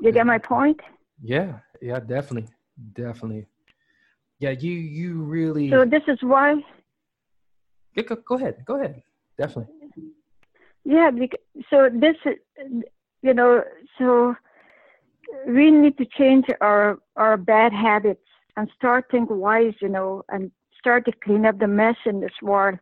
You 0.00 0.10
get 0.10 0.26
my 0.26 0.38
point? 0.38 0.80
Yeah, 1.22 1.60
yeah, 1.80 2.00
definitely, 2.00 2.48
definitely. 2.92 3.46
Yeah, 4.42 4.50
you 4.50 4.72
you 4.72 5.22
really. 5.22 5.70
So 5.70 5.84
this 5.84 6.02
is 6.08 6.18
why. 6.20 6.56
Yeah, 7.94 8.02
go, 8.02 8.16
go 8.16 8.34
ahead, 8.34 8.64
go 8.64 8.74
ahead, 8.74 9.00
definitely. 9.38 9.72
Yeah, 10.84 11.10
because, 11.12 11.38
so 11.70 11.88
this, 11.94 12.16
you 13.22 13.34
know, 13.34 13.62
so 13.98 14.34
we 15.46 15.70
need 15.70 15.96
to 15.98 16.06
change 16.18 16.46
our 16.60 16.98
our 17.14 17.36
bad 17.36 17.72
habits 17.72 18.26
and 18.56 18.68
start 18.76 19.04
think 19.12 19.30
wise, 19.30 19.74
you 19.80 19.88
know, 19.88 20.24
and 20.28 20.50
start 20.76 21.04
to 21.04 21.12
clean 21.24 21.46
up 21.46 21.60
the 21.60 21.68
mess 21.68 21.98
in 22.04 22.18
this 22.18 22.38
world. 22.42 22.80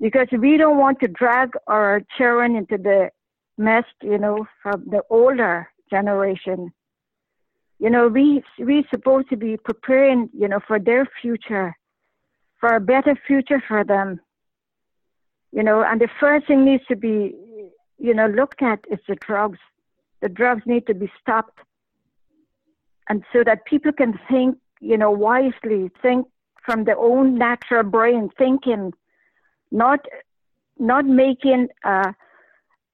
Because 0.00 0.26
we 0.32 0.56
don't 0.56 0.78
want 0.78 0.98
to 0.98 1.06
drag 1.06 1.50
our 1.68 2.02
children 2.18 2.56
into 2.56 2.76
the 2.76 3.10
mess, 3.56 3.84
you 4.02 4.18
know, 4.18 4.48
from 4.64 4.84
the 4.90 5.02
older 5.10 5.68
generation. 5.90 6.72
You 7.78 7.90
know, 7.90 8.08
we 8.08 8.42
we 8.58 8.86
supposed 8.90 9.28
to 9.30 9.36
be 9.36 9.56
preparing, 9.56 10.30
you 10.32 10.48
know, 10.48 10.60
for 10.66 10.78
their 10.78 11.06
future, 11.20 11.76
for 12.58 12.74
a 12.74 12.80
better 12.80 13.14
future 13.26 13.62
for 13.66 13.84
them. 13.84 14.20
You 15.52 15.62
know, 15.62 15.82
and 15.82 16.00
the 16.00 16.08
first 16.20 16.46
thing 16.46 16.64
needs 16.64 16.84
to 16.88 16.96
be, 16.96 17.34
you 17.98 18.14
know, 18.14 18.26
looked 18.26 18.62
at 18.62 18.80
is 18.90 18.98
the 19.06 19.16
drugs 19.16 19.58
the 20.20 20.28
drugs 20.28 20.62
need 20.66 20.86
to 20.86 20.94
be 20.94 21.10
stopped. 21.20 21.58
And 23.08 23.22
so 23.32 23.44
that 23.44 23.64
people 23.66 23.92
can 23.92 24.18
think, 24.28 24.58
you 24.80 24.96
know, 24.96 25.10
wisely, 25.10 25.90
think 26.02 26.26
from 26.64 26.84
their 26.84 26.98
own 26.98 27.38
natural 27.38 27.84
brain, 27.84 28.30
thinking, 28.36 28.92
not 29.70 30.00
not 30.78 31.06
making 31.06 31.68
a, 31.84 32.14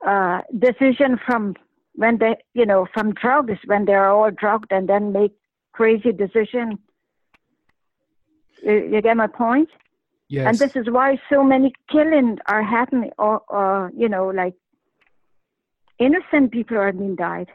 a 0.07 0.43
decision 0.59 1.19
from 1.25 1.55
when 1.95 2.19
they, 2.19 2.37
you 2.55 2.67
know, 2.67 2.87
from 2.93 3.13
drugs 3.13 3.59
when 3.67 3.85
they're 3.85 4.09
all 4.11 4.31
drugged 4.31 4.73
and 4.73 4.89
then 4.89 5.13
make 5.13 5.33
crazy 5.73 6.13
decision. 6.13 6.79
You, 8.63 8.89
you 8.93 9.03
get 9.03 9.17
my 9.17 9.27
point? 9.27 9.69
Yes. 10.29 10.47
And 10.47 10.59
this 10.59 10.77
is 10.77 10.91
why 10.91 11.21
so 11.29 11.45
many 11.45 11.75
killings 11.91 12.39
are 12.47 12.63
happening, 12.63 13.11
or, 13.19 13.43
or 13.49 13.93
you 13.95 14.09
know, 14.09 14.29
like 14.29 14.55
innocent 15.99 16.53
people 16.53 16.79
are 16.79 16.93
being 16.93 17.17
died. 17.17 17.51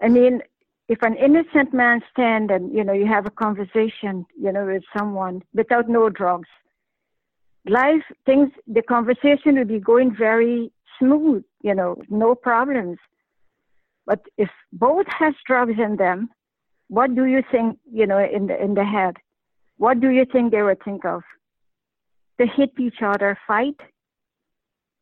I 0.00 0.08
mean, 0.08 0.42
if 0.88 1.02
an 1.02 1.16
innocent 1.16 1.74
man 1.74 2.02
stand 2.12 2.50
and 2.50 2.72
you 2.72 2.84
know 2.84 2.92
you 2.92 3.06
have 3.06 3.26
a 3.26 3.30
conversation, 3.30 4.26
you 4.40 4.52
know, 4.52 4.64
with 4.64 4.84
someone 4.96 5.42
without 5.52 5.88
no 5.88 6.08
drugs, 6.08 6.48
life 7.66 8.04
things 8.24 8.50
the 8.66 8.82
conversation 8.82 9.56
will 9.56 9.64
be 9.64 9.80
going 9.80 10.14
very 10.16 10.70
smooth, 10.98 11.44
you 11.62 11.74
know, 11.74 11.96
no 12.08 12.34
problems. 12.34 12.98
But 14.06 14.20
if 14.36 14.48
both 14.72 15.06
has 15.08 15.34
drugs 15.46 15.74
in 15.78 15.96
them, 15.96 16.30
what 16.88 17.14
do 17.14 17.26
you 17.26 17.42
think, 17.50 17.78
you 17.90 18.06
know, 18.06 18.18
in 18.18 18.46
the 18.46 18.62
in 18.62 18.74
the 18.74 18.84
head? 18.84 19.16
What 19.76 20.00
do 20.00 20.08
you 20.10 20.24
think 20.24 20.50
they 20.50 20.62
would 20.62 20.82
think 20.82 21.04
of? 21.04 21.22
To 22.40 22.46
hit 22.46 22.70
each 22.78 23.02
other, 23.02 23.38
fight, 23.46 23.76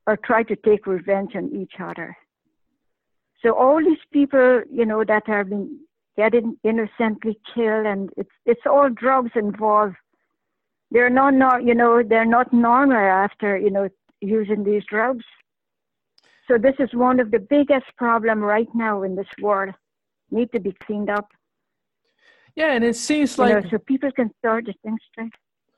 or 0.07 0.17
try 0.17 0.43
to 0.45 0.57
take 0.57 0.87
revenge 0.87 1.35
on 1.35 1.55
each 1.55 1.75
other. 1.81 2.17
So 3.43 3.55
all 3.55 3.79
these 3.79 4.05
people, 4.13 4.63
you 4.71 4.87
know, 4.87 5.05
that 5.05 5.27
have 5.27 5.51
been 5.51 5.79
getting 6.17 6.57
innocently 6.65 7.39
killed, 7.55 7.87
and 7.87 8.11
it's 8.17 8.31
it's 8.45 8.67
all 8.67 8.89
drugs 8.89 9.33
involved. 9.35 9.97
They're 10.91 11.11
not, 11.11 11.35
not 11.35 11.65
you 11.65 11.75
know, 11.75 12.03
they're 12.03 12.25
not 12.25 12.53
normal 12.53 12.97
after 12.97 13.57
you 13.57 13.71
know 13.71 13.89
using 14.21 14.65
these 14.65 14.85
drugs. 14.89 15.25
So 16.49 16.59
this 16.59 16.75
is 16.79 16.89
one 16.93 17.21
of 17.21 17.31
the 17.31 17.41
biggest 17.41 17.87
problem 17.97 18.41
right 18.41 18.69
now 18.75 19.03
in 19.03 19.17
this 19.17 19.27
world. 19.41 19.75
Need 20.31 20.53
to 20.53 20.61
be 20.61 20.75
cleaned 20.85 21.11
up. 21.11 21.29
Yeah, 22.55 22.73
and 22.73 22.85
it 22.85 22.97
seems 22.97 23.39
like 23.39 23.51
you 23.51 23.61
know, 23.61 23.69
so 23.71 23.79
people 23.79 24.11
can 24.13 24.31
start 24.39 24.67
to 24.67 24.73
think 24.83 24.99
straight. 25.13 25.33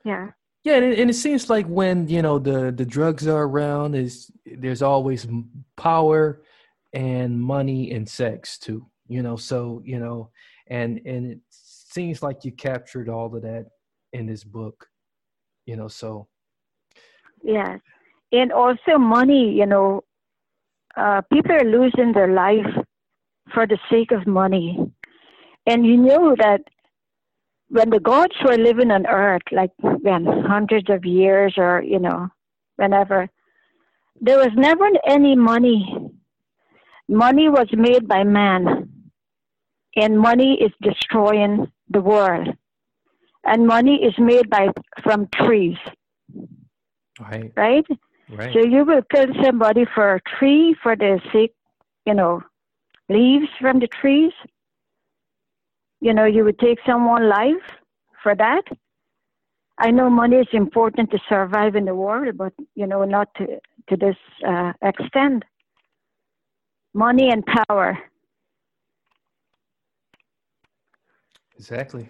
Yeah. 0.05 0.29
Yeah, 0.63 0.75
and 0.75 0.85
it, 0.85 0.99
and 0.99 1.09
it, 1.09 1.13
seems 1.13 1.49
like 1.49 1.65
when 1.67 2.07
you 2.07 2.21
know 2.21 2.37
the 2.37 2.71
the 2.71 2.85
drugs 2.85 3.27
are 3.27 3.43
around, 3.43 3.95
is 3.95 4.29
there's 4.45 4.81
always 4.81 5.27
power 5.77 6.41
and 6.93 7.39
money 7.39 7.91
and 7.91 8.07
sex 8.07 8.57
too. 8.57 8.85
You 9.07 9.21
know, 9.21 9.35
so 9.35 9.81
you 9.85 9.99
know, 9.99 10.31
and 10.67 10.99
and 11.05 11.31
it 11.31 11.39
seems 11.49 12.21
like 12.21 12.43
you 12.43 12.51
captured 12.51 13.09
all 13.09 13.33
of 13.33 13.41
that 13.41 13.67
in 14.13 14.25
this 14.25 14.43
book. 14.43 14.85
You 15.65 15.77
know, 15.77 15.87
so 15.87 16.27
yes, 17.41 17.79
and 18.31 18.51
also 18.51 18.97
money. 18.97 19.51
You 19.51 19.65
know, 19.65 20.03
uh, 20.95 21.21
people 21.31 21.51
are 21.51 21.63
losing 21.63 22.13
their 22.13 22.31
life 22.33 22.67
for 23.53 23.65
the 23.65 23.77
sake 23.89 24.11
of 24.11 24.27
money, 24.27 24.77
and 25.65 25.85
you 25.85 25.97
know 25.97 26.35
that 26.37 26.61
when 27.69 27.89
the 27.89 27.99
gods 27.99 28.33
were 28.43 28.57
living 28.57 28.91
on 28.91 29.05
earth, 29.05 29.43
like 29.51 29.71
when 29.79 30.25
hundreds 30.25 30.89
of 30.89 31.05
years 31.05 31.53
or, 31.57 31.83
you 31.83 31.99
know, 31.99 32.27
whenever, 32.77 33.29
there 34.19 34.37
was 34.37 34.51
never 34.55 34.89
any 35.07 35.35
money. 35.35 36.11
Money 37.07 37.49
was 37.49 37.67
made 37.73 38.07
by 38.07 38.23
man, 38.23 38.89
and 39.95 40.19
money 40.19 40.59
is 40.61 40.71
destroying 40.81 41.71
the 41.89 42.01
world. 42.01 42.49
And 43.45 43.65
money 43.65 44.03
is 44.03 44.13
made 44.19 44.49
by 44.49 44.67
from 45.01 45.27
trees. 45.33 45.77
Right. 47.19 47.51
Right? 47.55 47.85
Right. 48.29 48.53
So 48.53 48.59
you 48.59 48.85
will 48.85 49.01
kill 49.13 49.27
somebody 49.43 49.85
for 49.93 50.15
a 50.15 50.21
tree 50.37 50.75
for 50.81 50.95
the 50.95 51.19
sake, 51.33 51.53
you 52.05 52.13
know, 52.13 52.41
leaves 53.09 53.47
from 53.59 53.79
the 53.79 53.87
trees 53.87 54.33
you 56.01 56.13
know, 56.13 56.25
you 56.25 56.43
would 56.43 56.59
take 56.59 56.79
someone's 56.85 57.29
life 57.29 57.77
for 58.23 58.35
that. 58.35 58.63
I 59.77 59.91
know 59.91 60.09
money 60.09 60.37
is 60.37 60.47
important 60.53 61.11
to 61.11 61.19
survive 61.29 61.75
in 61.75 61.85
the 61.85 61.95
world, 61.95 62.37
but 62.37 62.53
you 62.75 62.87
know, 62.87 63.03
not 63.05 63.29
to 63.35 63.47
to 63.89 63.97
this 63.97 64.15
uh, 64.47 64.73
extent. 64.81 65.43
Money 66.93 67.29
and 67.31 67.43
power. 67.45 67.97
Exactly. 71.55 72.09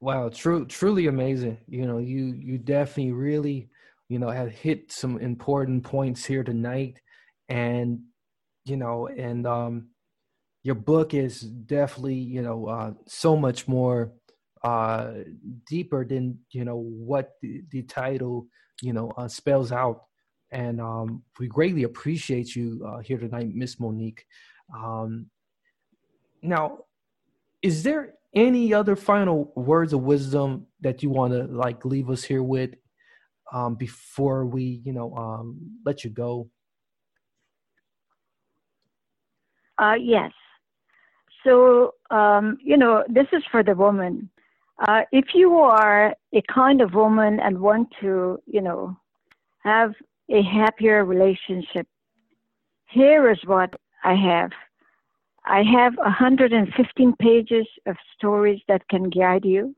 Wow, 0.00 0.28
true, 0.28 0.66
truly 0.66 1.06
amazing. 1.06 1.58
You 1.68 1.86
know, 1.86 1.98
you 1.98 2.34
you 2.34 2.58
definitely 2.58 3.12
really, 3.12 3.70
you 4.08 4.18
know, 4.18 4.30
have 4.30 4.50
hit 4.50 4.92
some 4.92 5.18
important 5.18 5.84
points 5.84 6.24
here 6.24 6.44
tonight, 6.44 7.00
and 7.48 8.00
you 8.64 8.76
know, 8.76 9.08
and 9.08 9.46
um, 9.46 9.88
your 10.62 10.74
book 10.74 11.14
is 11.14 11.40
definitely 11.40 12.14
you 12.14 12.42
know 12.42 12.66
uh, 12.66 12.92
so 13.06 13.36
much 13.36 13.66
more 13.68 14.12
uh, 14.62 15.12
deeper 15.68 16.04
than 16.04 16.38
you 16.50 16.64
know 16.64 16.76
what 16.76 17.32
the, 17.42 17.62
the 17.70 17.82
title 17.82 18.46
you 18.82 18.92
know 18.92 19.10
uh, 19.16 19.28
spells 19.28 19.72
out. 19.72 20.02
And 20.52 20.80
um, 20.80 21.24
we 21.40 21.48
greatly 21.48 21.82
appreciate 21.82 22.54
you 22.54 22.84
uh, 22.86 23.00
here 23.00 23.18
tonight 23.18 23.52
miss 23.52 23.80
monique. 23.80 24.24
Um, 24.74 25.26
now 26.42 26.78
is 27.62 27.82
there 27.82 28.14
any 28.34 28.72
other 28.72 28.94
final 28.96 29.52
words 29.56 29.92
of 29.92 30.02
wisdom 30.02 30.66
that 30.80 31.02
you 31.02 31.10
want 31.10 31.32
to 31.32 31.44
like 31.44 31.84
leave 31.84 32.10
us 32.10 32.22
here 32.22 32.42
with 32.42 32.74
um, 33.52 33.74
before 33.74 34.46
we 34.46 34.80
you 34.84 34.92
know 34.92 35.14
um, 35.16 35.58
let 35.84 36.04
you 36.04 36.10
go 36.10 36.48
uh, 39.78 39.94
yes 40.00 40.32
so, 41.46 41.94
um, 42.10 42.58
you 42.60 42.76
know, 42.76 43.04
this 43.08 43.26
is 43.32 43.42
for 43.50 43.62
the 43.62 43.74
woman. 43.74 44.28
Uh, 44.86 45.02
if 45.12 45.26
you 45.34 45.54
are 45.54 46.14
a 46.34 46.42
kind 46.52 46.80
of 46.80 46.92
woman 46.94 47.38
and 47.40 47.58
want 47.58 47.88
to, 48.00 48.38
you 48.46 48.60
know, 48.60 48.96
have 49.60 49.92
a 50.28 50.42
happier 50.42 51.04
relationship, 51.04 51.86
here 52.88 53.30
is 53.30 53.38
what 53.46 53.72
I 54.04 54.14
have. 54.14 54.50
I 55.44 55.62
have 55.62 55.96
115 55.96 57.14
pages 57.20 57.66
of 57.86 57.96
stories 58.16 58.60
that 58.66 58.86
can 58.88 59.08
guide 59.08 59.44
you. 59.44 59.74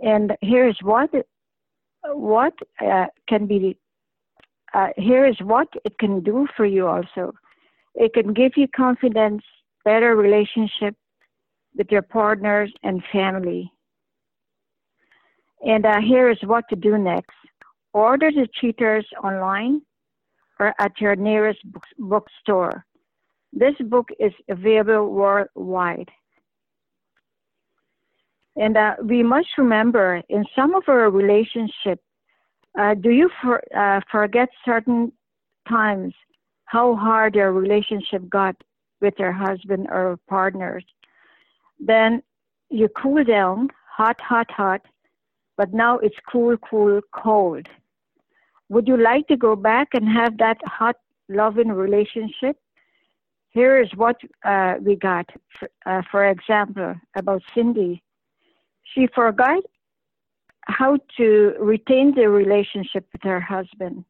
And 0.00 0.32
here's 0.40 0.78
what 0.82 1.10
what 2.04 2.54
uh, 2.84 3.06
can 3.28 3.46
be. 3.46 3.76
Uh, 4.74 4.88
here 4.96 5.26
is 5.26 5.36
what 5.42 5.68
it 5.84 5.98
can 5.98 6.22
do 6.22 6.46
for 6.56 6.64
you. 6.64 6.86
Also, 6.86 7.32
it 7.94 8.14
can 8.14 8.32
give 8.32 8.52
you 8.56 8.66
confidence, 8.74 9.42
better 9.84 10.16
relationship 10.16 10.96
with 11.76 11.88
your 11.90 12.02
partners 12.02 12.72
and 12.82 13.02
family. 13.12 13.70
And 15.64 15.86
uh, 15.86 16.00
here 16.00 16.30
is 16.30 16.38
what 16.42 16.64
to 16.70 16.76
do 16.76 16.98
next. 16.98 17.36
Order 17.92 18.30
the 18.30 18.48
cheaters 18.60 19.06
online 19.22 19.82
or 20.58 20.74
at 20.78 20.92
your 21.00 21.16
nearest 21.16 21.60
bookstore. 21.98 22.84
This 23.52 23.74
book 23.80 24.08
is 24.18 24.32
available 24.48 25.08
worldwide. 25.10 26.10
And 28.56 28.76
uh, 28.76 28.96
we 29.02 29.22
must 29.22 29.48
remember 29.56 30.22
in 30.28 30.44
some 30.54 30.74
of 30.74 30.84
our 30.88 31.10
relationships, 31.10 32.02
uh, 32.78 32.94
do 32.94 33.10
you 33.10 33.30
for, 33.40 33.62
uh, 33.76 34.00
forget 34.10 34.48
certain 34.64 35.12
times 35.68 36.14
how 36.64 36.94
hard 36.94 37.34
your 37.34 37.52
relationship 37.52 38.28
got 38.28 38.56
with 39.00 39.14
your 39.18 39.32
husband 39.32 39.88
or 39.90 40.18
partners? 40.28 40.84
Then 41.78 42.22
you 42.70 42.88
cool 42.88 43.24
down, 43.24 43.68
hot, 43.90 44.20
hot, 44.20 44.50
hot, 44.50 44.82
but 45.56 45.72
now 45.72 45.98
it's 45.98 46.16
cool, 46.30 46.56
cool, 46.58 47.00
cold. 47.12 47.66
Would 48.68 48.88
you 48.88 48.96
like 48.96 49.26
to 49.28 49.36
go 49.36 49.54
back 49.54 49.88
and 49.92 50.08
have 50.08 50.38
that 50.38 50.58
hot, 50.64 50.96
loving 51.28 51.68
relationship? 51.68 52.56
Here 53.50 53.80
is 53.82 53.90
what 53.94 54.16
uh, 54.44 54.76
we 54.80 54.96
got. 54.96 55.28
For, 55.58 55.68
uh, 55.84 56.02
for 56.10 56.26
example, 56.26 56.94
about 57.14 57.42
Cindy. 57.54 58.02
She 58.94 59.08
forgot 59.14 59.62
how 60.66 60.98
to 61.16 61.54
retain 61.58 62.14
the 62.14 62.28
relationship 62.28 63.06
with 63.12 63.22
her 63.22 63.40
husband. 63.40 64.04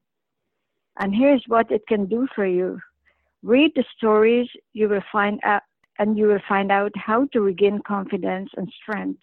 And 0.99 1.15
here's 1.15 1.43
what 1.47 1.71
it 1.71 1.83
can 1.89 2.07
do 2.07 2.27
for 2.35 2.47
you. 2.47 2.79
Read 3.43 3.73
the 3.75 3.85
stories, 3.97 4.49
you 4.73 4.89
will 4.89 5.03
find 5.11 5.41
out, 5.45 5.63
and 5.99 6.19
you 6.19 6.27
will 6.27 6.43
find 6.49 6.71
out 6.71 6.93
how 6.95 7.27
to 7.33 7.41
regain 7.41 7.81
confidence 7.87 8.51
and 8.57 8.71
strength 8.83 9.21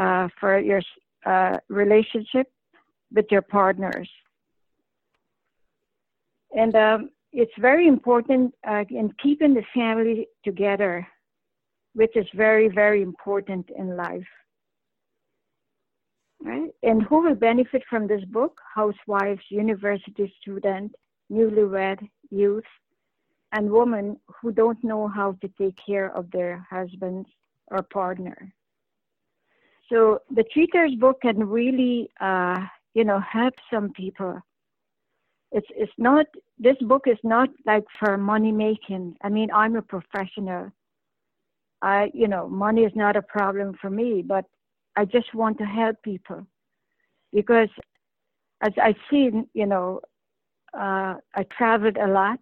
uh, 0.00 0.28
for 0.40 0.58
your 0.58 0.82
uh, 1.26 1.58
relationship 1.68 2.46
with 3.14 3.26
your 3.30 3.42
partners. 3.42 4.08
And 6.52 6.74
um, 6.74 7.10
it's 7.32 7.52
very 7.58 7.86
important 7.86 8.54
uh, 8.66 8.84
in 8.88 9.12
keeping 9.22 9.54
the 9.54 9.64
family 9.74 10.28
together, 10.44 11.06
which 11.94 12.16
is 12.16 12.26
very, 12.34 12.68
very 12.68 13.02
important 13.02 13.68
in 13.76 13.96
life. 13.96 14.28
Right? 16.40 16.70
And 16.82 17.02
who 17.02 17.22
will 17.22 17.34
benefit 17.34 17.82
from 17.90 18.06
this 18.06 18.24
book? 18.26 18.60
Housewives, 18.74 19.42
university 19.50 20.32
students, 20.40 20.94
newlywed, 21.32 22.08
youth, 22.30 22.70
and 23.52 23.70
women 23.70 24.18
who 24.40 24.52
don't 24.52 24.82
know 24.84 25.08
how 25.08 25.32
to 25.40 25.48
take 25.58 25.76
care 25.84 26.14
of 26.16 26.30
their 26.30 26.64
husbands 26.70 27.28
or 27.68 27.82
partner. 27.82 28.52
So 29.88 30.20
the 30.30 30.44
Cheaters 30.52 30.94
book 30.94 31.22
can 31.22 31.48
really 31.48 32.10
uh, 32.20 32.60
you 32.94 33.04
know 33.04 33.20
help 33.20 33.54
some 33.72 33.90
people 33.92 34.40
it's 35.52 35.66
it's 35.76 35.92
not 35.98 36.26
this 36.58 36.76
book 36.82 37.04
is 37.06 37.18
not 37.22 37.48
like 37.64 37.84
for 37.98 38.16
money 38.16 38.52
making 38.52 39.16
i 39.22 39.28
mean 39.28 39.48
i'm 39.52 39.76
a 39.76 39.82
professional 39.82 40.70
i 41.82 42.10
you 42.14 42.28
know 42.28 42.48
money 42.48 42.82
is 42.82 42.92
not 42.94 43.16
a 43.16 43.22
problem 43.22 43.74
for 43.80 43.90
me 43.90 44.22
but 44.22 44.44
i 44.96 45.04
just 45.04 45.34
want 45.34 45.58
to 45.58 45.64
help 45.64 45.96
people. 46.02 46.46
Because 47.32 47.68
as 48.62 48.72
i 48.78 48.94
see 49.10 49.30
you 49.54 49.66
know 49.66 50.00
uh, 50.74 51.14
i 51.34 51.42
traveled 51.56 51.96
a 51.96 52.06
lot 52.06 52.40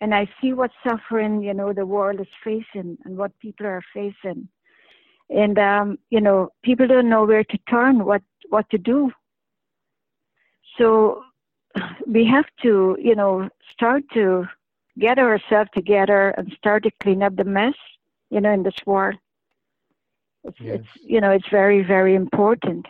and 0.00 0.14
i 0.14 0.28
see 0.40 0.52
what 0.52 0.70
suffering 0.86 1.42
you 1.42 1.54
know 1.54 1.72
the 1.72 1.86
world 1.86 2.20
is 2.20 2.26
facing 2.42 2.98
and 3.04 3.16
what 3.16 3.38
people 3.38 3.66
are 3.66 3.82
facing. 3.94 4.48
And 5.30 5.58
um, 5.58 5.98
you 6.10 6.20
know 6.20 6.50
people 6.62 6.86
don't 6.86 7.08
know 7.08 7.24
where 7.24 7.44
to 7.44 7.58
turn 7.68 8.04
what 8.04 8.22
what 8.50 8.68
to 8.70 8.78
do. 8.78 9.10
So 10.78 11.22
we 12.06 12.24
have 12.26 12.46
to, 12.62 12.96
you 13.00 13.14
know, 13.14 13.48
start 13.72 14.02
to 14.14 14.46
get 14.98 15.18
ourselves 15.18 15.70
together 15.74 16.30
and 16.36 16.52
start 16.56 16.82
to 16.84 16.90
clean 17.00 17.22
up 17.22 17.36
the 17.36 17.44
mess, 17.44 17.74
you 18.32 18.40
know, 18.40 18.50
in 18.50 18.62
this 18.62 18.74
world. 18.86 19.14
It's, 20.44 20.56
yes. 20.58 20.78
it's 20.80 20.88
you 21.04 21.20
know, 21.20 21.30
it's 21.30 21.48
very, 21.50 21.82
very 21.84 22.14
important. 22.14 22.86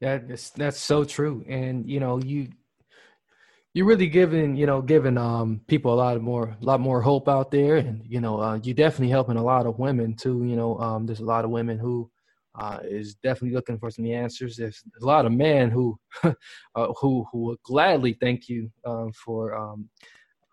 Yeah, 0.00 0.18
that's 0.18 0.50
that's 0.50 0.78
so 0.78 1.04
true, 1.04 1.44
and 1.48 1.88
you 1.88 1.98
know, 1.98 2.18
you 2.18 2.48
you're 3.74 3.86
really 3.86 4.06
giving 4.06 4.54
you 4.54 4.66
know 4.66 4.80
giving 4.80 5.18
um 5.18 5.60
people 5.66 5.92
a 5.92 5.96
lot 5.96 6.16
of 6.16 6.22
more 6.22 6.56
a 6.60 6.64
lot 6.64 6.78
more 6.78 7.00
hope 7.00 7.26
out 7.26 7.50
there, 7.50 7.76
and 7.76 8.02
you 8.06 8.20
know, 8.20 8.38
uh, 8.40 8.60
you're 8.62 8.74
definitely 8.74 9.08
helping 9.08 9.38
a 9.38 9.42
lot 9.42 9.66
of 9.66 9.78
women 9.78 10.14
too. 10.14 10.44
You 10.44 10.54
know, 10.54 10.78
um, 10.78 11.06
there's 11.06 11.20
a 11.20 11.24
lot 11.24 11.44
of 11.44 11.50
women 11.50 11.78
who 11.78 12.08
uh, 12.54 12.78
is 12.84 13.14
definitely 13.16 13.56
looking 13.56 13.78
for 13.78 13.90
some 13.90 14.06
answers. 14.06 14.56
There's, 14.56 14.82
a 15.00 15.04
lot 15.04 15.26
of 15.26 15.32
men 15.32 15.70
who 15.70 15.98
uh, 16.22 16.32
who 17.00 17.26
who 17.32 17.38
would 17.46 17.62
gladly 17.64 18.12
thank 18.20 18.48
you 18.48 18.70
um, 18.84 19.10
for 19.12 19.54
um, 19.54 19.88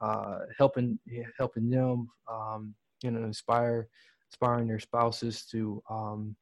uh, 0.05 0.39
helping 0.57 0.99
helping 1.37 1.69
them, 1.69 2.07
um, 2.31 2.75
you 3.01 3.11
know, 3.11 3.23
inspire 3.23 3.87
inspiring 4.29 4.67
their 4.67 4.79
spouses 4.79 5.45
to 5.45 5.81
um, 5.89 6.35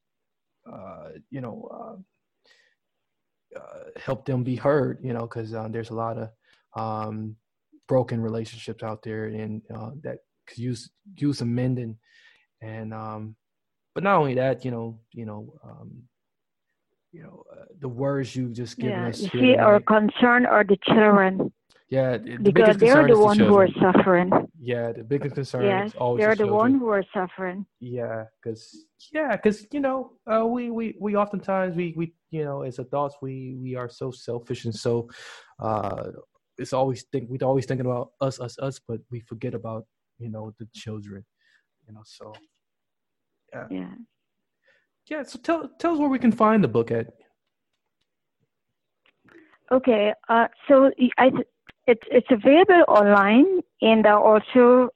uh, 0.71 1.09
you 1.29 1.41
know 1.41 1.69
uh, 3.55 3.59
uh, 3.59 3.83
help 3.97 4.25
them 4.25 4.43
be 4.43 4.55
heard. 4.55 4.99
You 5.01 5.13
know, 5.13 5.21
because 5.21 5.51
there's 5.71 5.91
a 5.91 5.95
lot 5.95 6.17
of 6.17 6.29
um, 6.75 7.35
broken 7.87 8.21
relationships 8.21 8.83
out 8.83 9.03
there, 9.03 9.25
and 9.25 9.61
that 10.01 10.19
could 10.47 10.57
use 10.57 10.89
use 11.17 11.37
some 11.37 11.53
mending. 11.53 11.97
And 12.61 12.93
um, 12.93 13.35
but 13.93 14.03
not 14.03 14.17
only 14.17 14.35
that, 14.35 14.65
you 14.65 14.71
know, 14.71 14.99
you 15.11 15.25
know, 15.25 15.53
um, 15.63 16.03
you 17.13 17.21
know, 17.21 17.43
uh, 17.51 17.65
the 17.79 17.87
words 17.87 18.35
you've 18.35 18.53
just 18.53 18.77
given 18.77 18.99
yeah, 18.99 19.07
us. 19.07 19.21
You 19.21 19.29
see, 19.39 19.55
our 19.55 19.79
concern 19.79 20.45
are 20.45 20.63
the 20.63 20.77
children. 20.83 21.53
Yeah, 21.89 22.17
the 22.17 22.37
because 22.41 22.77
they're 22.77 23.07
the 23.07 23.19
one 23.19 23.37
who 23.37 23.55
are 23.55 23.69
suffering. 23.79 24.31
Yeah, 24.59 24.93
the 24.93 25.03
biggest 25.03 25.35
concern 25.35 25.65
yes, 25.65 25.89
is 25.89 25.95
always 25.95 26.23
they're 26.23 26.35
the, 26.35 26.45
the 26.45 26.51
one 26.51 26.79
who 26.79 26.89
are 26.89 27.03
suffering. 27.13 27.67
Yeah, 27.79 28.23
because 28.43 28.85
yeah, 29.11 29.35
because 29.35 29.67
you 29.71 29.79
know, 29.79 30.13
uh, 30.25 30.43
we 30.45 30.71
we 30.71 30.95
we 30.99 31.15
oftentimes 31.15 31.75
we 31.75 31.93
we 31.95 32.15
you 32.31 32.43
know 32.45 32.63
as 32.63 32.79
adults 32.79 33.17
we 33.21 33.55
we 33.61 33.75
are 33.75 33.89
so 33.89 34.09
selfish 34.09 34.65
and 34.65 34.73
so 34.73 35.07
uh, 35.59 36.05
it's 36.57 36.73
always 36.73 37.03
think 37.11 37.29
we're 37.29 37.45
always 37.47 37.67
thinking 37.67 37.85
about 37.85 38.09
us 38.21 38.39
us 38.39 38.57
us, 38.57 38.79
but 38.87 38.99
we 39.11 39.19
forget 39.19 39.53
about 39.53 39.85
you 40.17 40.31
know 40.31 40.51
the 40.57 40.67
children. 40.73 41.23
You 41.87 41.93
know, 41.93 42.01
so 42.05 42.33
yeah. 43.53 43.67
Yeah. 43.69 43.93
Yeah. 45.07 45.23
So 45.23 45.39
tell 45.39 45.69
tell 45.79 45.93
us 45.93 45.99
where 45.99 46.09
we 46.09 46.19
can 46.19 46.31
find 46.31 46.63
the 46.63 46.67
book 46.67 46.91
at. 46.91 47.07
Okay. 49.71 50.13
Uh, 50.29 50.47
so 50.67 50.91
I, 51.17 51.31
it's 51.87 52.03
it's 52.11 52.27
available 52.29 52.83
online 52.87 53.61
and 53.81 54.05
uh, 54.05 54.19
also, 54.19 54.89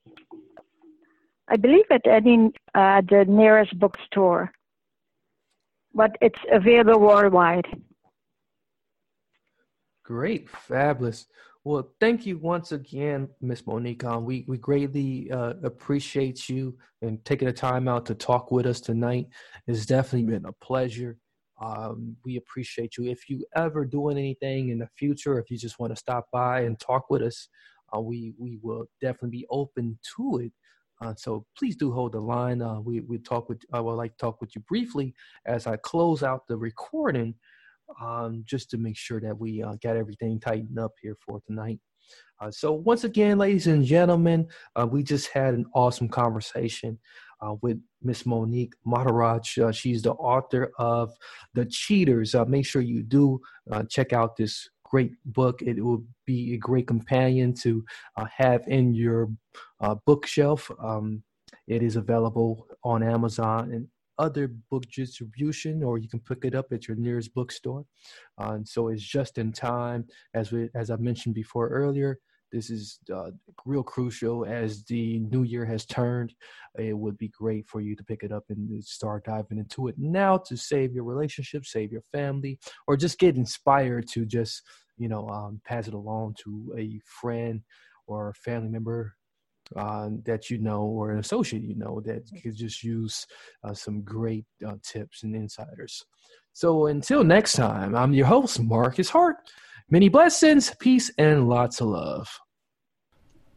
I 1.49 1.57
believe 1.57 1.85
at 1.91 2.07
any 2.07 2.51
uh, 2.75 3.01
the 3.01 3.25
nearest 3.27 3.77
bookstore. 3.77 4.51
But 5.93 6.15
it's 6.21 6.39
available 6.51 6.99
worldwide. 6.99 7.65
Great, 10.03 10.49
fabulous. 10.49 11.27
Well, 11.63 11.91
thank 11.99 12.25
you 12.25 12.37
once 12.37 12.71
again, 12.71 13.29
Miss 13.41 13.65
Monique. 13.65 14.03
Um, 14.03 14.25
we 14.25 14.45
we 14.47 14.57
greatly 14.57 15.29
uh, 15.31 15.53
appreciate 15.63 16.47
you 16.47 16.77
and 17.01 17.23
taking 17.25 17.47
the 17.47 17.53
time 17.53 17.87
out 17.87 18.05
to 18.07 18.15
talk 18.15 18.51
with 18.51 18.65
us 18.65 18.79
tonight. 18.79 19.27
It's 19.67 19.85
definitely 19.85 20.31
been 20.31 20.45
a 20.45 20.53
pleasure. 20.53 21.17
Um, 21.61 22.15
we 22.23 22.37
appreciate 22.37 22.97
you. 22.97 23.05
If 23.05 23.29
you 23.29 23.43
ever 23.55 23.83
doing 23.83 24.17
anything 24.17 24.69
in 24.69 24.79
the 24.79 24.87
future, 24.95 25.39
if 25.39 25.49
you 25.49 25.57
just 25.57 25.79
want 25.79 25.91
to 25.91 25.95
stop 25.97 26.27
by 26.31 26.61
and 26.61 26.79
talk 26.79 27.09
with 27.09 27.21
us, 27.21 27.49
uh, 27.95 27.99
we 27.99 28.33
we 28.37 28.59
will 28.61 28.85
definitely 29.01 29.39
be 29.39 29.47
open 29.49 29.99
to 30.15 30.39
it. 30.39 30.51
Uh, 31.01 31.13
so 31.15 31.45
please 31.57 31.75
do 31.75 31.91
hold 31.91 32.13
the 32.13 32.19
line. 32.19 32.61
Uh, 32.61 32.79
we 32.79 33.01
we 33.01 33.17
talk 33.17 33.49
with 33.49 33.61
I 33.73 33.81
would 33.81 33.95
like 33.95 34.11
to 34.13 34.17
talk 34.17 34.39
with 34.39 34.55
you 34.55 34.61
briefly 34.61 35.13
as 35.45 35.67
I 35.67 35.77
close 35.77 36.23
out 36.23 36.47
the 36.47 36.57
recording 36.57 37.35
um, 38.01 38.43
just 38.45 38.69
to 38.71 38.77
make 38.77 38.97
sure 38.97 39.19
that 39.21 39.37
we 39.37 39.63
uh, 39.63 39.75
got 39.81 39.95
everything 39.95 40.39
tightened 40.39 40.79
up 40.79 40.91
here 41.01 41.15
for 41.25 41.41
tonight. 41.47 41.79
Uh, 42.39 42.51
so 42.51 42.71
once 42.71 43.03
again, 43.03 43.37
ladies 43.37 43.67
and 43.67 43.83
gentlemen, 43.83 44.47
uh, 44.75 44.87
we 44.89 45.03
just 45.03 45.29
had 45.29 45.53
an 45.53 45.65
awesome 45.73 46.07
conversation 46.07 46.97
uh, 47.41 47.55
with 47.61 47.79
Miss 48.01 48.25
Monique 48.25 48.73
Maharaj. 48.85 49.57
Uh, 49.57 49.71
she's 49.71 50.01
the 50.01 50.13
author 50.13 50.71
of 50.77 51.11
The 51.53 51.65
Cheaters. 51.65 52.35
Uh, 52.35 52.45
make 52.45 52.65
sure 52.65 52.81
you 52.81 53.03
do 53.03 53.41
check 53.89 54.13
out 54.13 54.35
this 54.35 54.69
great 54.89 55.11
book. 55.25 55.61
It 55.61 55.83
will 55.83 56.03
be 56.25 56.53
a 56.53 56.57
great 56.57 56.87
companion 56.87 57.53
to 57.55 57.83
uh, 58.15 58.25
have 58.35 58.63
in 58.67 58.93
your 58.93 59.29
uh, 59.81 59.95
bookshelf. 60.05 60.69
Um, 60.83 61.23
it 61.67 61.83
is 61.83 61.95
available 61.95 62.67
on 62.83 63.03
Amazon 63.03 63.71
and 63.71 63.87
other 64.19 64.47
book 64.69 64.83
distribution, 64.93 65.83
or 65.83 65.97
you 65.97 66.09
can 66.09 66.19
pick 66.19 66.45
it 66.45 66.55
up 66.55 66.67
at 66.71 66.87
your 66.87 66.97
nearest 66.97 67.33
bookstore. 67.33 67.85
Uh, 68.39 68.51
and 68.51 68.67
so 68.67 68.89
it's 68.89 69.03
just 69.03 69.37
in 69.37 69.51
time, 69.51 70.05
as 70.33 70.51
we, 70.51 70.69
as 70.75 70.89
I 70.89 70.95
mentioned 70.97 71.35
before 71.35 71.67
earlier. 71.69 72.19
This 72.51 72.69
is 72.69 72.99
uh, 73.13 73.31
real 73.65 73.83
crucial 73.83 74.45
as 74.45 74.85
the 74.85 75.19
new 75.19 75.43
year 75.43 75.65
has 75.65 75.85
turned. 75.85 76.33
It 76.79 76.97
would 76.97 77.17
be 77.17 77.27
great 77.27 77.67
for 77.67 77.81
you 77.81 77.93
to 77.95 78.03
pick 78.05 78.23
it 78.23 78.31
up 78.31 78.45
and 78.49 78.81
start 78.83 79.25
diving 79.25 79.57
into 79.57 79.89
it 79.89 79.95
now 79.97 80.37
to 80.37 80.55
save 80.55 80.93
your 80.93 81.03
relationship, 81.03 81.65
save 81.65 81.91
your 81.91 82.03
family, 82.13 82.57
or 82.87 82.95
just 82.95 83.19
get 83.19 83.35
inspired 83.35 84.07
to 84.13 84.25
just 84.25 84.61
you 84.97 85.09
know 85.09 85.27
um, 85.27 85.59
pass 85.65 85.87
it 85.87 85.93
along 85.93 86.35
to 86.43 86.73
a 86.77 87.01
friend 87.05 87.61
or 88.07 88.29
a 88.29 88.33
family 88.33 88.69
member 88.69 89.16
uh, 89.75 90.09
that 90.23 90.49
you 90.49 90.57
know 90.57 90.81
or 90.83 91.11
an 91.11 91.19
associate 91.19 91.63
you 91.63 91.75
know 91.75 92.01
that 92.05 92.23
could 92.41 92.55
just 92.55 92.83
use 92.83 93.25
uh, 93.63 93.73
some 93.73 94.01
great 94.01 94.45
uh, 94.65 94.75
tips 94.83 95.23
and 95.23 95.35
insiders. 95.35 96.03
So 96.53 96.87
until 96.87 97.23
next 97.23 97.53
time, 97.53 97.95
I'm 97.95 98.13
your 98.13 98.25
host, 98.25 98.59
Marcus 98.59 99.09
Hart. 99.09 99.37
Many 99.89 100.09
blessings, 100.09 100.73
peace, 100.79 101.11
and 101.17 101.47
lots 101.47 101.81
of 101.81 101.87
love. 101.87 102.27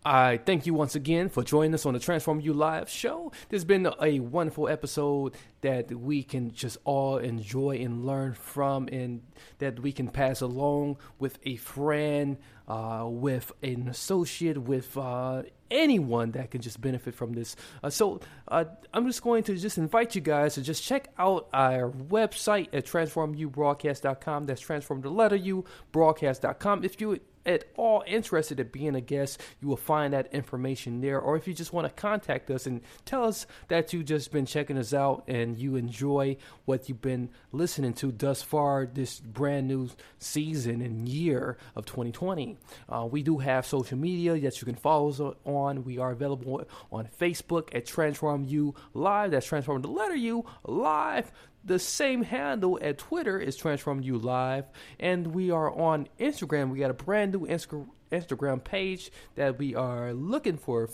I 0.04 0.38
thank 0.38 0.64
you 0.64 0.72
once 0.72 0.94
again 0.94 1.28
for 1.28 1.44
joining 1.44 1.74
us 1.74 1.84
on 1.84 1.92
the 1.92 2.00
Transform 2.00 2.40
You 2.40 2.54
Live 2.54 2.88
show. 2.88 3.32
This 3.50 3.58
has 3.58 3.64
been 3.66 3.86
a 4.00 4.20
wonderful 4.20 4.66
episode 4.66 5.34
that 5.60 5.92
we 5.92 6.22
can 6.22 6.52
just 6.52 6.78
all 6.84 7.18
enjoy 7.18 7.76
and 7.76 8.06
learn 8.06 8.32
from, 8.32 8.88
and 8.88 9.20
that 9.58 9.80
we 9.80 9.92
can 9.92 10.08
pass 10.08 10.40
along 10.40 10.96
with 11.18 11.38
a 11.44 11.56
friend, 11.56 12.38
uh, 12.66 13.04
with 13.08 13.52
an 13.62 13.88
associate, 13.88 14.56
with 14.56 14.96
uh, 14.96 15.42
anyone 15.70 16.30
that 16.30 16.50
can 16.50 16.62
just 16.62 16.80
benefit 16.80 17.14
from 17.14 17.34
this. 17.34 17.54
Uh, 17.82 17.90
so 17.90 18.20
uh, 18.48 18.64
I'm 18.94 19.06
just 19.06 19.22
going 19.22 19.42
to 19.44 19.56
just 19.56 19.76
invite 19.76 20.14
you 20.14 20.22
guys 20.22 20.54
to 20.54 20.62
just 20.62 20.82
check 20.82 21.08
out 21.18 21.48
our 21.52 21.90
website 21.90 22.68
at 22.72 22.86
transformubroadcast.com. 22.86 24.46
That's 24.46 24.62
transform 24.62 25.02
the 25.02 25.10
letter 25.10 25.36
U 25.36 25.64
broadcast.com. 25.92 26.84
If 26.84 27.02
you 27.02 27.20
at 27.46 27.64
all 27.76 28.02
interested 28.06 28.60
in 28.60 28.68
being 28.68 28.94
a 28.94 29.00
guest, 29.00 29.40
you 29.60 29.68
will 29.68 29.76
find 29.76 30.12
that 30.12 30.32
information 30.32 31.00
there. 31.00 31.18
Or 31.18 31.36
if 31.36 31.46
you 31.48 31.54
just 31.54 31.72
want 31.72 31.86
to 31.86 32.00
contact 32.00 32.50
us 32.50 32.66
and 32.66 32.80
tell 33.04 33.24
us 33.24 33.46
that 33.68 33.92
you've 33.92 34.04
just 34.04 34.32
been 34.32 34.46
checking 34.46 34.78
us 34.78 34.92
out 34.92 35.24
and 35.26 35.58
you 35.58 35.76
enjoy 35.76 36.36
what 36.64 36.88
you've 36.88 37.02
been 37.02 37.30
listening 37.52 37.94
to 37.94 38.12
thus 38.12 38.42
far 38.42 38.86
this 38.86 39.20
brand 39.20 39.68
new 39.68 39.88
season 40.18 40.80
and 40.80 41.08
year 41.08 41.56
of 41.74 41.86
2020. 41.86 42.56
Uh, 42.88 43.08
we 43.10 43.22
do 43.22 43.38
have 43.38 43.66
social 43.66 43.98
media 43.98 44.38
that 44.38 44.60
you 44.60 44.64
can 44.64 44.76
follow 44.76 45.08
us 45.08 45.20
on. 45.44 45.84
We 45.84 45.98
are 45.98 46.10
available 46.10 46.64
on 46.92 47.08
Facebook 47.20 47.74
at 47.74 47.86
Transform 47.86 48.44
You 48.44 48.74
Live. 48.94 49.30
That's 49.30 49.46
Transform 49.46 49.82
the 49.82 49.88
letter 49.88 50.14
U 50.14 50.44
Live. 50.64 51.32
The 51.64 51.78
same 51.78 52.22
handle 52.22 52.78
at 52.80 52.98
Twitter 52.98 53.38
is 53.38 53.56
Transform 53.56 54.00
You 54.00 54.18
Live, 54.18 54.64
and 54.98 55.28
we 55.28 55.50
are 55.50 55.70
on 55.70 56.08
Instagram. 56.18 56.70
We 56.70 56.78
got 56.78 56.90
a 56.90 56.94
brand 56.94 57.32
new 57.32 57.46
Instagram 57.46 58.64
page 58.64 59.10
that 59.34 59.58
we 59.58 59.74
are 59.74 60.14
looking 60.14 60.56
for 60.56 60.88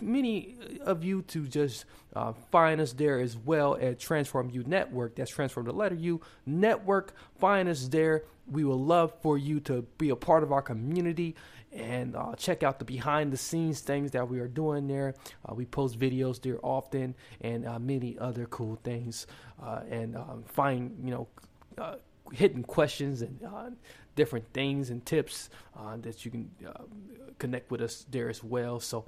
many 0.00 0.56
of 0.82 1.04
you 1.04 1.22
to 1.22 1.46
just 1.46 1.86
uh, 2.14 2.32
find 2.50 2.80
us 2.80 2.92
there 2.92 3.18
as 3.18 3.36
well 3.36 3.76
at 3.80 3.98
Transform 3.98 4.50
You 4.50 4.62
Network. 4.64 5.16
That's 5.16 5.30
Transform 5.30 5.66
the 5.66 5.72
letter 5.72 5.94
U 5.96 6.20
Network. 6.44 7.14
Find 7.38 7.68
us 7.68 7.88
there. 7.88 8.24
We 8.48 8.62
would 8.62 8.74
love 8.74 9.12
for 9.22 9.36
you 9.36 9.58
to 9.60 9.82
be 9.98 10.10
a 10.10 10.16
part 10.16 10.44
of 10.44 10.52
our 10.52 10.62
community 10.62 11.34
and 11.76 12.16
uh, 12.16 12.34
check 12.36 12.62
out 12.62 12.78
the 12.78 12.84
behind 12.84 13.32
the 13.32 13.36
scenes 13.36 13.80
things 13.80 14.10
that 14.12 14.28
we 14.28 14.40
are 14.40 14.48
doing 14.48 14.88
there. 14.88 15.14
Uh, 15.44 15.54
we 15.54 15.64
post 15.64 15.98
videos 15.98 16.40
there 16.40 16.58
often 16.62 17.14
and 17.40 17.66
uh, 17.66 17.78
many 17.78 18.18
other 18.18 18.46
cool 18.46 18.78
things. 18.82 19.26
Uh, 19.62 19.80
and 19.90 20.16
um, 20.16 20.44
find, 20.46 20.96
you 21.02 21.10
know, 21.10 21.28
uh, 21.78 21.96
hidden 22.32 22.62
questions 22.62 23.22
and 23.22 23.38
uh, 23.44 23.70
different 24.16 24.44
things 24.52 24.90
and 24.90 25.04
tips 25.06 25.50
that 26.02 26.24
you 26.24 26.30
can 26.30 26.50
connect 27.38 27.70
with 27.70 27.82
us 27.82 28.06
there 28.10 28.28
as 28.30 28.42
well. 28.42 28.80
So, 28.80 29.04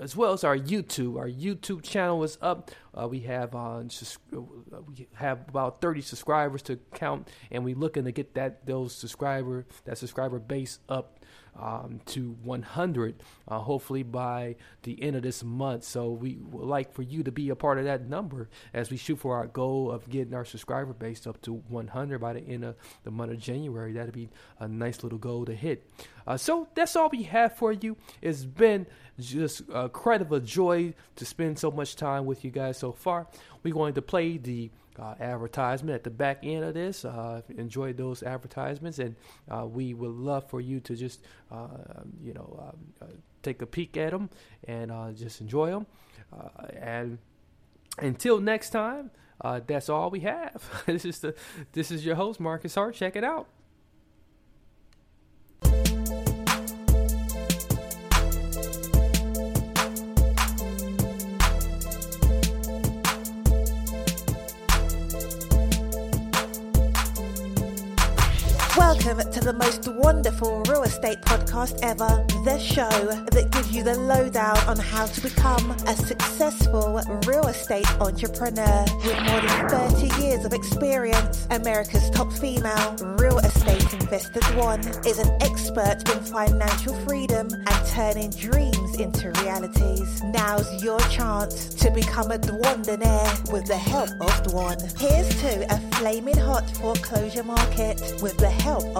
as 0.00 0.16
well 0.16 0.32
as 0.32 0.44
our 0.44 0.56
YouTube, 0.56 1.18
our 1.18 1.28
YouTube 1.28 1.82
channel 1.82 2.22
is 2.22 2.38
up. 2.40 2.70
We 3.08 3.20
have 3.20 3.54
we 3.54 5.08
have 5.14 5.48
about 5.48 5.80
30 5.80 6.00
subscribers 6.00 6.62
to 6.62 6.78
count, 6.94 7.28
and 7.50 7.64
we're 7.64 7.76
looking 7.76 8.04
to 8.04 8.12
get 8.12 8.34
that 8.34 8.66
those 8.66 8.94
subscriber 8.94 9.66
that 9.84 9.98
subscriber 9.98 10.38
base 10.38 10.78
up 10.88 11.20
um, 11.58 12.00
to 12.06 12.36
100, 12.42 13.22
uh, 13.48 13.58
hopefully 13.58 14.02
by 14.02 14.56
the 14.82 15.02
end 15.02 15.16
of 15.16 15.22
this 15.22 15.42
month. 15.42 15.84
So 15.84 16.10
we 16.10 16.38
would 16.50 16.66
like 16.66 16.92
for 16.92 17.02
you 17.02 17.22
to 17.22 17.32
be 17.32 17.50
a 17.50 17.56
part 17.56 17.78
of 17.78 17.84
that 17.84 18.08
number 18.08 18.48
as 18.72 18.90
we 18.90 18.96
shoot 18.96 19.18
for 19.18 19.36
our 19.36 19.46
goal 19.46 19.90
of 19.90 20.08
getting 20.08 20.34
our 20.34 20.44
subscriber 20.44 20.92
base 20.92 21.26
up 21.26 21.40
to 21.42 21.54
100 21.68 22.18
by 22.18 22.34
the 22.34 22.40
end 22.40 22.64
of 22.64 22.76
the 23.04 23.10
month 23.10 23.32
of 23.32 23.40
January. 23.40 23.92
That'd 23.92 24.12
be 24.14 24.30
a 24.58 24.68
nice 24.68 25.02
little 25.02 25.18
goal 25.18 25.44
to 25.46 25.54
hit. 25.54 25.88
Uh, 26.26 26.36
so 26.36 26.68
that's 26.74 26.96
all 26.96 27.08
we 27.08 27.24
have 27.24 27.56
for 27.56 27.72
you. 27.72 27.96
It's 28.22 28.44
been 28.44 28.86
just 29.18 29.62
a 29.72 29.88
credible 29.88 30.40
joy 30.40 30.94
to 31.16 31.24
spend 31.26 31.58
so 31.58 31.70
much 31.70 31.96
time 31.96 32.24
with 32.24 32.44
you 32.44 32.50
guys 32.50 32.78
so 32.80 32.92
far. 32.92 33.26
We're 33.62 33.74
going 33.74 33.94
to 33.94 34.02
play 34.02 34.38
the 34.38 34.70
uh, 34.98 35.14
advertisement 35.20 35.94
at 35.94 36.04
the 36.04 36.10
back 36.10 36.40
end 36.42 36.64
of 36.64 36.74
this. 36.74 37.04
Uh, 37.04 37.42
enjoy 37.56 37.92
those 37.92 38.22
advertisements, 38.22 38.98
and 38.98 39.14
uh, 39.50 39.66
we 39.66 39.94
would 39.94 40.10
love 40.10 40.48
for 40.48 40.60
you 40.60 40.80
to 40.80 40.96
just, 40.96 41.20
uh, 41.50 41.68
you 42.22 42.34
know, 42.34 42.72
um, 42.72 43.08
uh, 43.08 43.12
take 43.42 43.62
a 43.62 43.66
peek 43.66 43.96
at 43.96 44.10
them 44.10 44.28
and 44.64 44.90
uh, 44.90 45.12
just 45.12 45.40
enjoy 45.40 45.70
them. 45.70 45.86
and 46.80 47.18
until 47.98 48.40
next 48.40 48.70
time, 48.70 49.10
that's 49.66 49.88
all 49.88 50.10
we 50.10 50.20
have. 50.20 50.82
this 50.86 51.04
is 51.04 51.20
the 51.20 51.34
this 51.72 51.90
is 51.90 52.04
your 52.04 52.14
host 52.14 52.40
Marcus 52.40 52.74
Hart. 52.74 52.94
Check 52.94 53.16
it 53.16 53.24
out. 53.24 53.46
Welcome 69.10 69.32
to 69.32 69.40
the 69.40 69.52
most 69.54 69.82
Dwanderful 69.82 70.68
real 70.68 70.84
estate 70.84 71.20
podcast 71.22 71.80
ever. 71.82 72.24
The 72.44 72.60
show 72.60 72.88
that 73.32 73.50
gives 73.50 73.74
you 73.74 73.82
the 73.82 73.98
lowdown 73.98 74.56
on 74.68 74.78
how 74.78 75.06
to 75.06 75.20
become 75.20 75.72
a 75.88 75.96
successful 75.96 77.00
real 77.26 77.48
estate 77.48 77.90
entrepreneur. 78.00 78.84
With 79.04 79.20
more 79.22 79.40
than 79.40 79.68
30 79.68 80.22
years 80.22 80.44
of 80.44 80.52
experience, 80.52 81.48
America's 81.50 82.08
top 82.10 82.32
female 82.34 82.94
real 83.18 83.38
estate 83.38 83.92
investor 83.94 84.38
Dwan 84.52 85.04
is 85.04 85.18
an 85.18 85.30
expert 85.42 86.08
in 86.14 86.22
financial 86.22 86.94
freedom 87.04 87.48
and 87.52 87.86
turning 87.88 88.30
dreams 88.30 88.94
into 89.00 89.32
realities. 89.42 90.22
Now's 90.22 90.84
your 90.84 91.00
chance 91.10 91.74
to 91.74 91.90
become 91.90 92.30
a 92.30 92.38
Dwandonaire 92.38 93.52
with 93.52 93.66
the 93.66 93.76
help 93.76 94.10
of 94.20 94.30
Dwan. 94.44 94.78
Here's 94.96 95.28
to 95.42 95.74
a 95.74 95.80
flaming 95.96 96.38
hot 96.38 96.70
foreclosure 96.76 97.42
market 97.42 98.00
with 98.22 98.36
the 98.38 98.50
help 98.50 98.84
of 98.96 98.99